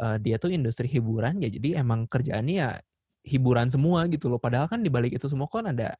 eh, 0.00 0.16
dia 0.22 0.36
tuh 0.42 0.52
industri 0.54 0.86
hiburan 0.90 1.40
ya 1.44 1.48
jadi 1.52 1.82
emang 1.84 2.06
kerjaannya 2.10 2.54
ya 2.56 2.70
hiburan 3.26 3.68
semua 3.72 4.06
gitu 4.12 4.28
loh. 4.32 4.40
Padahal 4.42 4.66
kan 4.70 4.80
di 4.84 4.90
balik 4.92 5.16
itu 5.18 5.26
semua 5.30 5.48
kan 5.50 5.70
ada 5.72 5.96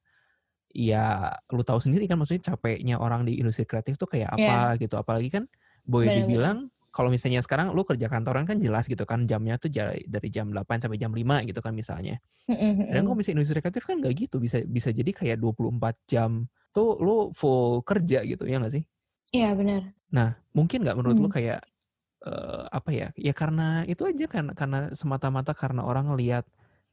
ya 0.70 1.34
lu 1.50 1.62
tahu 1.66 1.82
sendiri 1.82 2.06
kan 2.06 2.16
maksudnya 2.20 2.54
capeknya 2.54 2.96
orang 3.02 3.26
di 3.26 3.38
industri 3.42 3.66
kreatif 3.68 3.96
tuh 4.00 4.08
kayak 4.10 4.30
apa 4.42 4.76
gitu. 4.82 4.96
Apalagi 5.00 5.30
kan 5.32 5.44
boleh 5.86 6.10
dibilang 6.14 6.70
kalau 6.94 7.08
misalnya 7.12 7.40
sekarang 7.44 7.72
lu 7.76 7.82
kerja 7.86 8.08
kantoran 8.10 8.44
kan 8.48 8.58
jelas 8.62 8.86
gitu 8.90 9.02
kan 9.06 9.24
jamnya 9.30 9.56
tuh 9.62 9.70
dari 10.06 10.28
jam 10.32 10.50
8 10.54 10.78
sampai 10.82 10.98
jam 11.00 11.12
5 11.14 11.42
gitu 11.46 11.60
kan 11.62 11.74
misalnya. 11.76 12.18
Dan 12.90 13.06
kalau 13.06 13.16
misalnya 13.18 13.42
industri 13.42 13.60
kreatif 13.62 13.84
kan 13.86 14.02
nggak 14.02 14.14
gitu, 14.28 14.36
bisa 14.42 14.62
bisa 14.66 14.90
jadi 14.90 15.10
kayak 15.14 15.36
24 15.42 15.96
jam 16.10 16.50
tuh 16.74 16.98
lu 17.02 17.30
full 17.38 17.82
kerja 17.86 18.22
gitu 18.26 18.44
ya 18.50 18.58
nggak 18.62 18.74
sih? 18.74 18.84
Iya 19.30 19.54
benar. 19.54 19.82
Nah, 20.10 20.28
mungkin 20.56 20.82
nggak 20.82 20.96
menurut 20.98 21.18
lu 21.18 21.28
Hmm. 21.30 21.36
kayak 21.38 21.60
eh, 22.20 22.64
apa 22.68 22.90
ya? 22.92 23.08
Ya 23.16 23.32
karena 23.32 23.86
itu 23.88 24.04
aja 24.04 24.26
kan 24.28 24.52
karena 24.52 24.92
semata-mata 24.92 25.56
karena 25.56 25.82
orang 25.88 26.12
ngelihat 26.12 26.44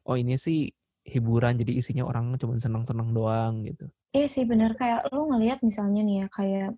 oh 0.08 0.16
ini 0.16 0.40
sih 0.40 0.72
hiburan 1.04 1.60
jadi 1.60 1.74
isinya 1.76 2.04
orang 2.08 2.32
cuma 2.40 2.56
senang-senang 2.60 3.12
doang 3.12 3.68
gitu. 3.68 3.92
Iya 4.16 4.28
sih 4.32 4.46
benar 4.48 4.72
kayak 4.80 5.12
lu 5.12 5.28
ngelihat 5.32 5.60
misalnya 5.68 6.02
nih 6.08 6.16
ya 6.24 6.28
kayak 6.32 6.70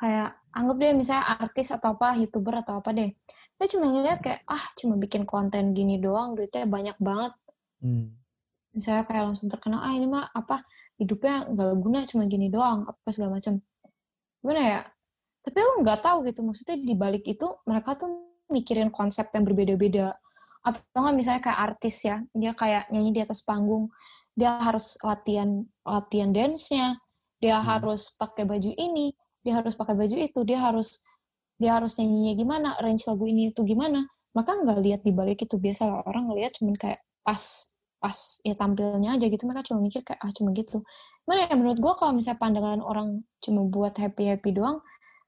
kayak 0.00 0.28
anggap 0.54 0.76
deh 0.82 0.92
misalnya 0.94 1.24
artis 1.38 1.68
atau 1.74 1.94
apa 1.98 2.18
youtuber 2.18 2.54
atau 2.62 2.78
apa 2.82 2.90
deh 2.94 3.10
dia 3.58 3.66
cuma 3.74 3.86
ngeliat 3.90 4.18
kayak 4.22 4.40
ah 4.46 4.64
cuma 4.78 4.94
bikin 4.98 5.22
konten 5.26 5.74
gini 5.74 5.98
doang 6.02 6.34
duitnya 6.38 6.66
banyak 6.66 6.96
banget 7.02 7.32
Hmm. 7.82 8.18
misalnya 8.74 9.02
kayak 9.06 9.24
langsung 9.30 9.48
terkenal 9.50 9.80
ah 9.82 9.92
ini 9.94 10.06
mah 10.06 10.30
apa 10.34 10.62
hidupnya 10.98 11.46
nggak 11.50 11.70
guna 11.82 11.98
cuma 12.10 12.24
gini 12.26 12.46
doang 12.50 12.86
apa 12.90 13.08
segala 13.14 13.38
macam 13.38 13.58
gimana 14.42 14.62
ya? 14.62 14.80
Tapi 15.44 15.58
lu 15.64 15.72
nggak 15.82 16.00
tahu 16.04 16.18
gitu 16.28 16.40
maksudnya 16.44 16.76
di 16.76 16.94
balik 16.94 17.24
itu 17.24 17.46
mereka 17.64 17.96
tuh 17.96 18.10
mikirin 18.52 18.88
konsep 18.92 19.28
yang 19.32 19.44
berbeda-beda. 19.48 20.16
Atau 20.64 20.98
nggak 21.00 21.16
misalnya 21.16 21.42
kayak 21.44 21.60
artis 21.72 21.96
ya 22.04 22.20
dia 22.34 22.52
kayak 22.52 22.90
nyanyi 22.92 23.10
di 23.14 23.20
atas 23.24 23.40
panggung 23.46 23.88
dia 24.38 24.58
harus 24.62 24.94
latihan 25.02 25.66
latihan 25.82 26.30
dance-nya 26.30 26.98
dia 27.42 27.58
Hmm. 27.58 27.66
harus 27.66 28.14
pakai 28.18 28.44
baju 28.46 28.70
ini 28.74 29.14
dia 29.42 29.58
harus 29.58 29.74
pakai 29.78 29.94
baju 29.94 30.16
itu 30.18 30.40
dia 30.44 30.58
harus 30.62 31.02
dia 31.58 31.74
harus 31.78 31.98
nyanyinya 31.98 32.32
gimana 32.38 32.68
range 32.82 33.06
lagu 33.10 33.24
ini 33.26 33.50
itu 33.50 33.62
gimana. 33.66 34.06
Maka 34.36 34.54
nggak 34.62 34.78
lihat 34.84 35.00
di 35.02 35.10
balik 35.10 35.42
itu. 35.42 35.58
Biasa 35.58 35.90
lah 35.90 36.02
orang 36.06 36.30
ngelihat 36.30 36.54
cuman 36.60 36.78
kayak 36.78 37.00
pas 37.26 37.42
pas 37.98 38.38
ya 38.46 38.54
tampilnya 38.54 39.18
aja 39.18 39.26
gitu. 39.26 39.42
Mereka 39.48 39.72
cuma 39.72 39.82
mikir 39.82 40.06
kayak 40.06 40.20
ah 40.22 40.30
cuma 40.30 40.54
gitu 40.54 40.86
mana 41.28 41.44
ya 41.44 41.52
menurut 41.52 41.76
gua 41.76 41.92
kalau 41.94 42.16
misalnya 42.16 42.40
pandangan 42.40 42.80
orang 42.80 43.20
cuma 43.44 43.68
buat 43.68 43.92
happy 43.94 44.32
happy 44.32 44.56
doang 44.56 44.80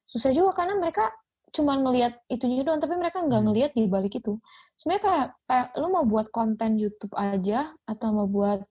susah 0.08 0.32
juga 0.32 0.56
karena 0.56 0.80
mereka 0.80 1.12
cuma 1.50 1.76
ngelihat 1.76 2.16
itunya 2.26 2.64
doang 2.64 2.80
tapi 2.80 2.96
mereka 2.96 3.20
nggak 3.20 3.36
Hmm. 3.36 3.46
ngelihat 3.52 3.70
di 3.76 3.84
balik 3.84 4.16
itu 4.16 4.40
sebenarnya 4.74 5.02
kayak, 5.04 5.28
kayak 5.44 5.66
lu 5.76 5.86
mau 5.92 6.06
buat 6.08 6.32
konten 6.32 6.80
YouTube 6.80 7.12
aja 7.12 7.68
atau 7.84 8.08
mau 8.10 8.24
buat 8.24 8.64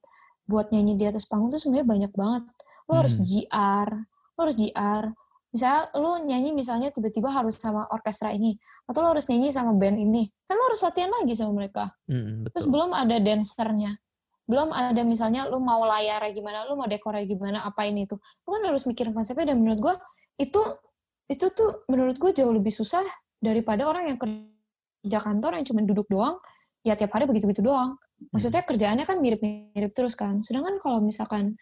buat 0.44 0.74
nyanyi 0.74 0.98
di 0.98 1.06
atas 1.06 1.30
panggung 1.30 1.54
tuh 1.54 1.62
sebenarnya 1.62 1.86
banyak 1.86 2.12
banget. 2.12 2.42
Harus 2.90 3.14
Hmm. 3.14 3.22
GR, 3.22 3.88
lo 4.34 4.38
harus 4.42 4.56
GR. 4.58 5.04
Misalnya 5.54 5.82
lo 5.94 6.10
nyanyi 6.18 6.50
misalnya 6.50 6.90
tiba-tiba 6.90 7.30
harus 7.30 7.54
sama 7.54 7.86
orkestra 7.86 8.34
ini, 8.34 8.58
atau 8.90 8.98
lo 9.06 9.14
harus 9.14 9.30
nyanyi 9.30 9.54
sama 9.54 9.78
band 9.78 10.02
ini. 10.02 10.26
Kan 10.50 10.58
lo 10.58 10.66
harus 10.66 10.82
latihan 10.82 11.06
lagi 11.14 11.38
sama 11.38 11.54
mereka. 11.54 11.94
Mm, 12.10 12.50
Terus 12.50 12.66
belum 12.66 12.90
ada 12.90 13.14
dancernya. 13.22 13.94
Belum 14.50 14.74
ada 14.74 14.98
misalnya 15.06 15.46
lo 15.46 15.62
mau 15.62 15.86
layarnya 15.86 16.34
gimana, 16.34 16.66
lo 16.66 16.74
mau 16.74 16.90
dekornya 16.90 17.22
gimana, 17.22 17.62
apa 17.62 17.86
ini 17.86 18.10
tuh. 18.10 18.18
Lo 18.42 18.58
kan 18.58 18.66
harus 18.66 18.82
mikirin 18.90 19.14
konsepnya 19.14 19.54
dan 19.54 19.62
menurut 19.62 19.78
gue 19.78 19.94
itu 20.42 20.58
itu 21.30 21.46
tuh 21.54 21.86
menurut 21.86 22.18
gue 22.18 22.30
jauh 22.34 22.50
lebih 22.50 22.74
susah 22.74 23.06
daripada 23.38 23.86
orang 23.86 24.10
yang 24.10 24.18
kerja 24.18 25.18
kantor 25.22 25.54
yang 25.62 25.66
cuma 25.70 25.80
duduk 25.86 26.10
doang, 26.10 26.42
ya 26.82 26.98
tiap 26.98 27.14
hari 27.14 27.30
begitu-begitu 27.30 27.62
doang. 27.62 27.94
Maksudnya 28.34 28.66
kerjaannya 28.66 29.06
kan 29.06 29.22
mirip-mirip 29.22 29.94
terus 29.94 30.18
kan. 30.18 30.42
Sedangkan 30.42 30.82
kalau 30.82 30.98
misalkan 30.98 31.54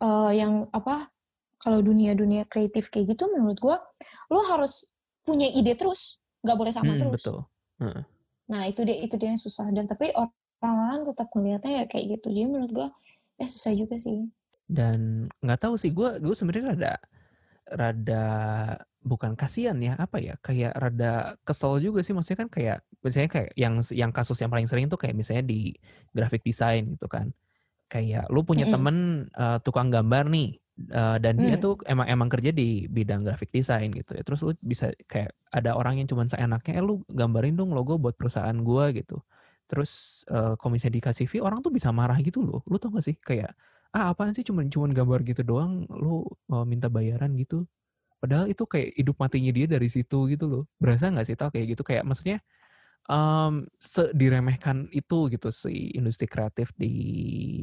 eh, 0.00 0.32
yang 0.40 0.66
apa 0.72 1.12
kalau 1.60 1.80
dunia-dunia 1.84 2.48
kreatif 2.48 2.88
kayak 2.88 3.16
gitu 3.16 3.28
menurut 3.32 3.60
gue 3.60 3.76
lo 4.32 4.40
harus 4.48 4.96
punya 5.24 5.48
ide 5.52 5.76
terus, 5.76 6.20
nggak 6.40 6.56
boleh 6.56 6.72
sama 6.72 6.94
Mm, 6.96 7.00
terus. 7.00 7.14
betul. 7.20 7.38
Heeh. 7.82 8.02
Nah 8.46 8.62
itu 8.70 8.80
dia 8.86 8.96
itu 9.02 9.14
dia 9.18 9.28
yang 9.34 9.42
susah 9.42 9.66
dan 9.74 9.84
tapi 9.90 10.14
orang-orang 10.66 11.02
tetap 11.06 11.28
melihatnya 11.38 11.72
ya 11.72 11.84
kayak 11.86 12.04
gitu. 12.18 12.26
Jadi 12.34 12.46
menurut 12.50 12.72
gue 12.74 12.88
ya 13.38 13.46
susah 13.46 13.72
juga 13.78 13.96
sih. 13.96 14.26
Dan 14.66 15.30
nggak 15.38 15.60
tahu 15.62 15.78
sih, 15.78 15.94
gue 15.94 16.18
gue 16.18 16.34
sebenarnya 16.34 16.74
rada 16.74 16.94
rada 17.66 18.26
bukan 19.02 19.38
kasihan 19.38 19.78
ya 19.78 19.94
apa 19.98 20.18
ya 20.18 20.34
kayak 20.42 20.74
rada 20.74 21.38
kesel 21.46 21.78
juga 21.78 22.02
sih 22.02 22.10
maksudnya 22.10 22.46
kan 22.46 22.50
kayak 22.50 22.78
misalnya 23.02 23.30
kayak 23.30 23.50
yang 23.54 23.74
yang 23.94 24.10
kasus 24.10 24.38
yang 24.42 24.50
paling 24.50 24.66
sering 24.66 24.90
tuh 24.90 24.98
kayak 24.98 25.14
misalnya 25.14 25.46
di 25.46 25.74
graphic 26.10 26.42
design 26.42 26.94
gitu 26.94 27.06
kan 27.06 27.30
kayak 27.86 28.26
lu 28.34 28.42
punya 28.42 28.66
Mm-mm. 28.66 28.74
temen 28.74 28.96
uh, 29.38 29.58
tukang 29.62 29.94
gambar 29.94 30.26
nih 30.26 30.58
uh, 30.90 31.22
dan 31.22 31.38
dia 31.38 31.54
Mm. 31.54 31.62
tuh 31.62 31.74
emang 31.86 32.06
emang 32.10 32.26
kerja 32.30 32.50
di 32.50 32.90
bidang 32.90 33.22
graphic 33.22 33.54
design 33.54 33.94
gitu 33.94 34.18
ya 34.18 34.26
terus 34.26 34.42
lu 34.42 34.58
bisa 34.58 34.90
kayak 35.06 35.30
ada 35.54 35.78
orang 35.78 36.02
yang 36.02 36.10
cuman 36.10 36.26
seenaknya 36.26 36.82
eh 36.82 36.82
lu 36.82 37.06
gambarin 37.06 37.54
dong 37.54 37.70
logo 37.74 37.94
buat 38.02 38.18
perusahaan 38.18 38.58
gua 38.58 38.90
gitu 38.90 39.22
terus 39.66 40.22
uh, 40.30 40.54
kalau 40.58 40.74
misalnya 40.74 41.02
dikasih 41.02 41.26
fee 41.26 41.42
orang 41.42 41.60
tuh 41.60 41.74
bisa 41.74 41.90
marah 41.90 42.16
gitu 42.22 42.42
loh 42.42 42.62
lu 42.70 42.78
tau 42.78 42.90
gak 42.94 43.04
sih 43.04 43.16
kayak 43.18 43.50
ah 43.94 44.14
apaan 44.14 44.34
sih 44.34 44.46
cuman 44.46 44.70
cuman 44.70 44.90
gambar 44.94 45.20
gitu 45.26 45.42
doang 45.42 45.86
lu 45.90 46.22
uh, 46.50 46.64
minta 46.66 46.86
bayaran 46.86 47.34
gitu 47.34 47.66
padahal 48.22 48.46
itu 48.46 48.62
kayak 48.64 48.94
hidup 48.96 49.16
matinya 49.18 49.52
dia 49.52 49.66
dari 49.66 49.88
situ 49.90 50.30
gitu 50.30 50.44
loh 50.46 50.62
berasa 50.80 51.12
nggak 51.12 51.26
sih 51.26 51.36
tau 51.36 51.50
kayak 51.52 51.76
gitu 51.76 51.82
kayak 51.84 52.02
maksudnya 52.06 52.38
um, 53.10 53.66
diremehkan 54.16 54.88
itu 54.90 55.30
gitu 55.30 55.48
si 55.52 55.92
industri 55.94 56.26
kreatif 56.26 56.72
di 56.74 56.92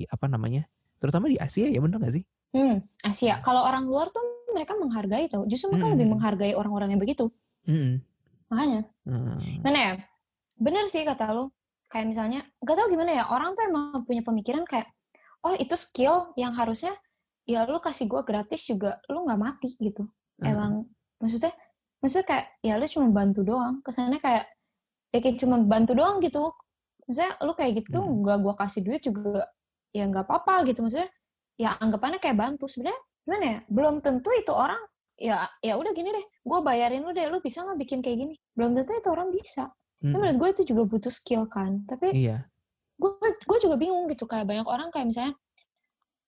apa 0.08 0.30
namanya 0.30 0.68
terutama 1.02 1.28
di 1.28 1.40
Asia 1.42 1.68
ya 1.68 1.82
bener 1.82 2.00
gak 2.00 2.16
sih 2.22 2.26
Hmm, 2.54 2.86
Asia. 3.02 3.42
Kalau 3.42 3.66
orang 3.66 3.90
luar 3.90 4.14
tuh 4.14 4.22
mereka 4.54 4.78
menghargai 4.78 5.26
tau. 5.26 5.44
Justru 5.50 5.74
mereka 5.74 5.90
Mm-mm. 5.90 5.96
lebih 5.98 6.08
menghargai 6.14 6.54
orang-orang 6.54 6.94
yang 6.94 7.02
begitu. 7.02 7.34
Mm-mm. 7.66 7.98
Makanya. 8.54 8.82
Hmm. 9.10 9.42
Mana 9.66 9.78
ya? 9.82 9.94
Bener 10.62 10.86
sih 10.86 11.02
kata 11.02 11.34
lo. 11.34 11.50
Kayak 11.94 12.08
misalnya, 12.10 12.42
gak 12.66 12.74
tau 12.74 12.90
gimana 12.90 13.14
ya, 13.14 13.24
orang 13.30 13.54
tuh 13.54 13.70
emang 13.70 14.02
punya 14.02 14.26
pemikiran 14.26 14.66
kayak, 14.66 14.90
oh 15.46 15.54
itu 15.54 15.78
skill 15.78 16.34
yang 16.34 16.58
harusnya, 16.58 16.90
ya 17.46 17.70
lu 17.70 17.78
kasih 17.78 18.10
gue 18.10 18.22
gratis 18.26 18.66
juga, 18.66 18.98
lu 19.14 19.22
gak 19.30 19.38
mati 19.38 19.78
gitu. 19.78 20.10
Hmm. 20.42 20.50
Emang, 20.50 20.72
maksudnya, 21.22 21.54
maksudnya 22.02 22.26
kayak, 22.26 22.46
ya 22.66 22.82
lu 22.82 22.86
cuma 22.90 23.08
bantu 23.14 23.46
doang. 23.46 23.78
Kesannya 23.86 24.18
kayak, 24.18 24.50
ya 25.14 25.20
kayak 25.22 25.38
cuma 25.38 25.62
bantu 25.62 25.94
doang 25.94 26.18
gitu. 26.18 26.50
Maksudnya 27.06 27.32
lu 27.46 27.54
kayak 27.54 27.72
gitu, 27.86 28.00
Hmm. 28.02 28.26
gak 28.26 28.38
gue 28.42 28.54
kasih 28.58 28.82
duit 28.82 29.02
juga, 29.06 29.46
ya 29.94 30.10
gak 30.10 30.26
apa-apa 30.26 30.66
gitu. 30.66 30.82
Maksudnya, 30.82 31.10
ya 31.62 31.78
anggapannya 31.78 32.18
kayak 32.18 32.42
bantu. 32.42 32.66
Sebenarnya 32.66 32.98
gimana 33.22 33.46
ya, 33.46 33.58
belum 33.70 33.96
tentu 34.02 34.34
itu 34.34 34.50
orang, 34.50 34.82
ya 35.14 35.46
ya 35.62 35.78
udah 35.78 35.94
gini 35.94 36.10
deh, 36.10 36.26
gue 36.26 36.60
bayarin 36.66 37.06
lu 37.06 37.14
deh, 37.14 37.30
lu 37.30 37.38
bisa 37.38 37.62
nggak 37.62 37.78
bikin 37.86 38.00
kayak 38.02 38.18
gini? 38.18 38.36
Belum 38.58 38.74
tentu 38.74 38.98
itu 38.98 39.08
orang 39.14 39.30
bisa. 39.30 39.70
Tapi 40.04 40.12
Mm-mm. 40.12 40.20
menurut 40.20 40.38
gue 40.38 40.50
itu 40.52 40.64
juga 40.68 40.82
butuh 40.86 41.08
skill 41.10 41.48
kan. 41.48 41.88
Tapi 41.88 42.12
Iya. 42.12 42.44
gue 42.94 43.10
gue 43.24 43.58
juga 43.60 43.76
bingung 43.76 44.04
gitu 44.06 44.24
kayak 44.24 44.44
banyak 44.44 44.68
orang 44.68 44.92
kayak 44.92 45.08
misalnya 45.08 45.34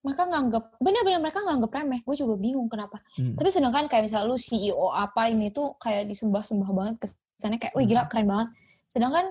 mereka 0.00 0.22
nganggap 0.24 0.64
bener-bener 0.78 1.20
mereka 1.20 1.40
nganggap 1.42 1.70
remeh. 1.72 2.00
Gue 2.00 2.14
juga 2.14 2.34
bingung 2.36 2.66
kenapa. 2.66 3.02
Mm. 3.16 3.36
Tapi 3.36 3.48
sedangkan 3.50 3.84
kayak 3.86 4.08
misalnya 4.08 4.26
lu 4.26 4.36
CEO 4.36 4.88
apa 4.88 5.28
ini 5.28 5.50
tuh 5.50 5.76
kayak 5.76 6.06
disembah-sembah 6.06 6.70
banget 6.70 6.94
kesannya 7.36 7.58
kayak, 7.58 7.74
wih 7.74 7.84
gila 7.84 8.06
keren 8.06 8.24
banget. 8.24 8.48
Sedangkan 8.86 9.28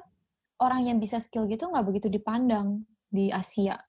orang 0.58 0.82
yang 0.84 0.98
bisa 1.00 1.18
skill 1.18 1.48
gitu 1.48 1.66
nggak 1.66 1.84
begitu 1.84 2.08
dipandang 2.08 2.84
di 3.08 3.32
Asia. 3.32 3.82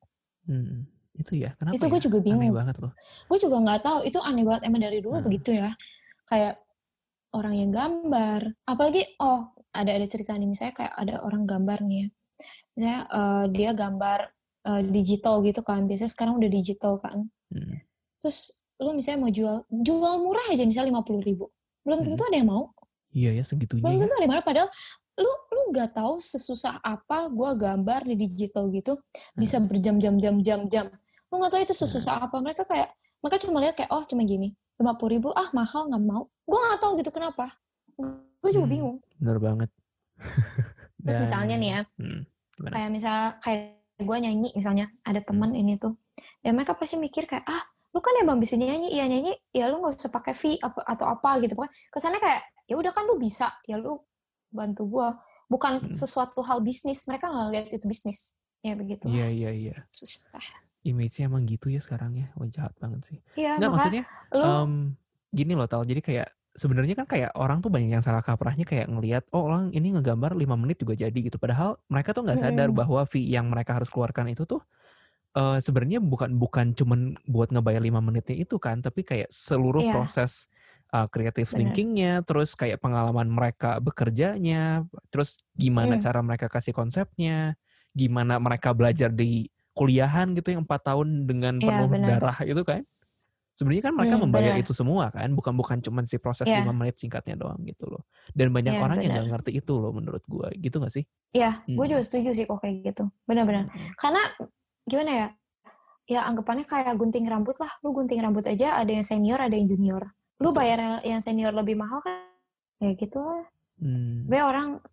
Mm. 0.47 0.89
Itu 1.17 1.33
ya 1.35 1.53
kenapa 1.55 1.75
itu 1.75 1.85
gue 1.85 2.01
ya? 2.01 2.05
juga 2.07 2.19
Aneh 2.19 2.27
bingung. 2.29 2.55
banget 2.55 2.77
loh. 2.79 2.93
Gue 3.27 3.39
juga 3.39 3.57
nggak 3.59 3.81
tahu. 3.83 3.99
Itu 4.05 4.19
aneh 4.21 4.45
banget 4.45 4.63
emang 4.65 4.81
dari 4.81 4.99
dulu 5.01 5.17
Hmm. 5.19 5.27
begitu 5.27 5.51
ya. 5.53 5.69
Kayak 6.25 6.61
orang 7.33 7.55
yang 7.57 7.71
gambar. 7.71 8.41
Apalagi 8.63 9.03
oh 9.19 9.56
ada 9.83 9.91
ada 9.93 10.07
cerita 10.09 10.33
nih 10.33 10.49
misalnya 10.49 10.75
kayak 10.75 10.95
ada 10.97 11.15
orang 11.21 11.45
gambar 11.45 11.79
nih 11.85 11.99
ya. 11.99 12.09
Misalnya 12.77 13.01
eh, 13.09 13.45
dia 13.53 13.71
gambar 13.77 14.19
eh, 14.69 14.83
digital 14.93 15.35
gitu 15.45 15.61
kan. 15.61 15.85
Biasanya 15.85 16.13
sekarang 16.13 16.35
udah 16.41 16.51
digital 16.51 16.99
kan. 17.01 17.29
Mm. 17.53 17.81
Terus 18.21 18.61
lu 18.77 18.93
misalnya 18.93 19.19
mau 19.25 19.33
jual 19.33 19.57
jual 19.73 20.15
murah 20.21 20.47
aja 20.53 20.65
misalnya 20.69 20.93
lima 20.93 21.01
puluh 21.01 21.25
ribu. 21.25 21.49
Belum 21.87 22.03
Hmm. 22.05 22.13
tentu 22.13 22.23
ada 22.29 22.37
yang 22.37 22.51
mau. 22.51 22.65
Iya 23.17 23.31
ya 23.41 23.45
segitunya 23.47 23.81
Belum 23.81 23.97
ya. 23.97 24.01
tentu 24.05 24.15
ada 24.19 24.25
yang 24.27 24.33
mau. 24.37 24.45
Padahal 24.45 24.69
lu 25.17 25.33
lu 25.55 25.63
nggak 25.73 25.91
tahu 25.97 26.21
sesusah 26.21 26.77
apa 26.85 27.33
gua 27.33 27.57
gambar 27.57 28.05
di 28.05 28.15
digital 28.29 28.69
gitu 28.69 29.01
bisa 29.33 29.57
berjam-jam 29.65 30.21
jam-jam 30.21 30.69
jam. 30.69 30.87
Lu 31.33 31.41
nggak 31.41 31.53
tahu 31.57 31.63
itu 31.65 31.73
sesusah 31.73 32.21
apa. 32.29 32.37
Mereka 32.37 32.69
kayak 32.69 32.93
mereka 33.25 33.37
cuma 33.41 33.65
lihat 33.65 33.75
kayak 33.81 33.89
oh 33.89 34.05
cuma 34.05 34.29
gini 34.29 34.53
lima 34.77 34.93
puluh 35.01 35.17
ribu 35.17 35.33
ah 35.33 35.49
mahal 35.57 35.89
nggak 35.89 36.05
mau. 36.05 36.29
Gue 36.45 36.61
nggak 36.61 36.81
tahu 36.85 36.93
gitu 37.01 37.11
kenapa. 37.15 37.49
Gue 38.39 38.51
juga 38.51 38.65
Hmm. 38.65 38.75
bingung. 38.75 38.97
Bener 39.17 39.39
banget. 39.39 39.71
Terus 41.03 41.17
Dan- 41.17 41.25
misalnya 41.25 41.57
nih 41.57 41.71
ya, 41.71 41.81
Hmm. 41.97 42.21
Gimana? 42.53 42.73
kayak 42.73 42.91
misal 42.91 43.15
kayak 43.39 43.61
gue 43.97 44.17
nyanyi 44.19 44.49
misalnya 44.53 44.87
ada 45.03 45.21
teman 45.21 45.53
Hmm. 45.53 45.61
ini 45.61 45.77
tuh 45.77 45.97
ya 46.41 46.53
mereka 46.53 46.73
pasti 46.73 46.97
mikir 46.97 47.25
kayak 47.25 47.45
ah 47.45 47.63
lu 47.91 48.01
kan 48.01 48.13
emang 48.17 48.37
bisa 48.37 48.55
nyanyi 48.55 48.93
ya 48.93 49.05
nyanyi 49.05 49.33
ya 49.51 49.69
lu 49.69 49.77
nggak 49.79 49.93
usah 49.95 50.09
pakai 50.11 50.33
fee 50.33 50.57
apa 50.57 50.85
atau 50.85 51.05
apa 51.07 51.41
gitu 51.41 51.53
pokoknya 51.53 51.73
kesannya 51.91 52.17
kayak 52.17 52.41
ya 52.65 52.77
udah 52.77 52.93
kan 52.93 53.05
lu 53.05 53.17
bisa 53.17 53.57
ya 53.65 53.77
lu 53.77 54.01
bantu 54.49 54.85
gue 54.87 55.09
bukan 55.49 55.73
Hmm. 55.81 55.93
sesuatu 55.93 56.41
hal 56.43 56.61
bisnis 56.61 57.05
mereka 57.05 57.29
nggak 57.29 57.49
lihat 57.51 57.67
itu 57.71 57.85
bisnis 57.85 58.37
ya 58.61 58.73
begitu 58.73 59.05
Iya 59.07 59.27
iya 59.29 59.51
iya. 59.53 59.77
susah 59.91 60.29
Image-nya 60.83 61.27
emang 61.27 61.43
gitu 61.45 61.67
ya 61.67 61.81
sekarang 61.83 62.15
ya. 62.15 62.31
Wah 62.33 62.47
jahat 62.47 62.71
banget 62.79 63.01
sih. 63.05 63.19
iya 63.35 63.57
Enggak 63.57 63.69
maka 63.69 63.77
maksudnya 63.83 64.05
lu 64.31 64.45
em, 64.47 64.73
gini 65.29 65.53
loh 65.53 65.67
tal. 65.67 65.83
Jadi 65.83 65.99
kayak 66.01 66.29
sebenarnya 66.57 66.97
kan 66.97 67.07
kayak 67.07 67.31
orang 67.37 67.61
tuh 67.61 67.69
banyak 67.69 67.93
yang 67.93 68.05
salah 68.05 68.25
kaprahnya 68.25 68.65
kayak 68.65 68.89
ngelihat 68.89 69.23
oh 69.37 69.45
orang 69.47 69.71
ini 69.77 69.93
ngegambar 69.95 70.33
5 70.35 70.57
menit 70.57 70.81
juga 70.81 70.97
jadi 70.97 71.15
gitu. 71.15 71.37
Padahal 71.37 71.77
mereka 71.93 72.17
tuh 72.17 72.25
nggak 72.27 72.41
sadar 72.41 72.69
Mm-mm. 72.73 72.81
bahwa 72.81 73.05
fee 73.05 73.29
yang 73.29 73.47
mereka 73.53 73.77
harus 73.77 73.93
keluarkan 73.93 74.33
itu 74.33 74.49
tuh 74.49 74.65
eh, 75.37 75.59
sebenarnya 75.61 76.01
bukan 76.01 76.37
bukan 76.41 76.73
cuman 76.73 77.15
buat 77.29 77.53
ngebayar 77.53 77.83
5 77.85 78.01
menitnya 78.01 78.37
itu 78.41 78.57
kan, 78.57 78.81
tapi 78.81 79.05
kayak 79.05 79.29
seluruh 79.29 79.85
Iya. 79.85 79.93
proses 79.93 80.49
uh, 80.95 81.07
creative 81.11 81.51
Bener. 81.51 81.77
thinkingnya, 81.77 82.13
terus 82.25 82.55
kayak 82.57 82.81
pengalaman 82.81 83.29
mereka 83.29 83.77
bekerjanya, 83.83 84.87
terus 85.13 85.43
gimana 85.53 85.99
Hmm. 85.99 86.05
cara 86.05 86.21
mereka 86.25 86.47
kasih 86.49 86.73
konsepnya, 86.73 87.59
gimana 87.93 88.39
mereka 88.41 88.73
belajar 88.73 89.11
di 89.13 89.51
kuliahan 89.77 90.33
gitu 90.33 90.57
yang 90.57 90.65
empat 90.65 90.89
tahun 90.89 91.29
dengan 91.29 91.61
Iya, 91.61 91.69
penuh 91.69 91.89
benar. 91.93 92.11
darah 92.23 92.39
itu 92.49 92.63
kan. 92.65 92.83
Sebenarnya 93.57 93.89
kan 93.89 93.95
mereka 93.97 94.15
Hmm, 94.21 94.25
membayar 94.29 94.53
benar. 94.53 94.65
itu 94.69 94.73
semua 94.77 95.09
kan, 95.09 95.33
bukan 95.33 95.57
bukan 95.57 95.81
cuman 95.81 96.05
si 96.05 96.21
proses 96.21 96.45
Iya. 96.45 96.61
lima 96.61 96.77
menit 96.77 97.01
singkatnya 97.01 97.41
doang 97.41 97.57
gitu 97.65 97.89
loh. 97.89 98.05
Dan 98.37 98.53
banyak 98.53 98.77
Iya, 98.77 98.85
orang 98.85 99.01
yang 99.01 99.17
benar. 99.17 99.17
nggak 99.17 99.33
ngerti 99.33 99.51
itu 99.57 99.73
loh 99.81 99.93
menurut 99.97 100.21
gua, 100.29 100.53
gitu 100.53 100.77
gak 100.77 100.93
sih? 100.93 101.09
Iya, 101.33 101.65
gue 101.65 101.73
Hmm. 101.81 101.89
juga 101.89 102.03
setuju 102.05 102.31
sih 102.37 102.45
kok 102.45 102.61
kayak 102.61 102.85
gitu. 102.85 103.09
Benar-benar. 103.25 103.73
Karena 103.97 104.21
gimana 104.85 105.11
ya? 105.11 105.29
Ya 106.07 106.21
anggapannya 106.23 106.69
kayak 106.69 106.95
gunting 106.95 107.25
rambut 107.25 107.57
lah. 107.57 107.73
Lu 107.81 107.97
gunting 107.97 108.21
rambut 108.21 108.45
aja 108.45 108.77
ada 108.77 108.93
yang 108.93 109.03
senior, 109.03 109.41
ada 109.41 109.57
yang 109.57 109.67
junior. 109.67 110.05
Lu 110.37 110.53
Betul. 110.53 110.61
bayar 110.61 111.01
yang 111.03 111.19
senior 111.19 111.51
lebih 111.51 111.81
mahal 111.81 111.99
kan? 112.05 112.29
Ya 112.79 112.93
gitu 112.93 113.25
lah. 113.25 113.49
Hmm. 113.81 114.29
Gue 114.29 114.41
orang 114.45 114.85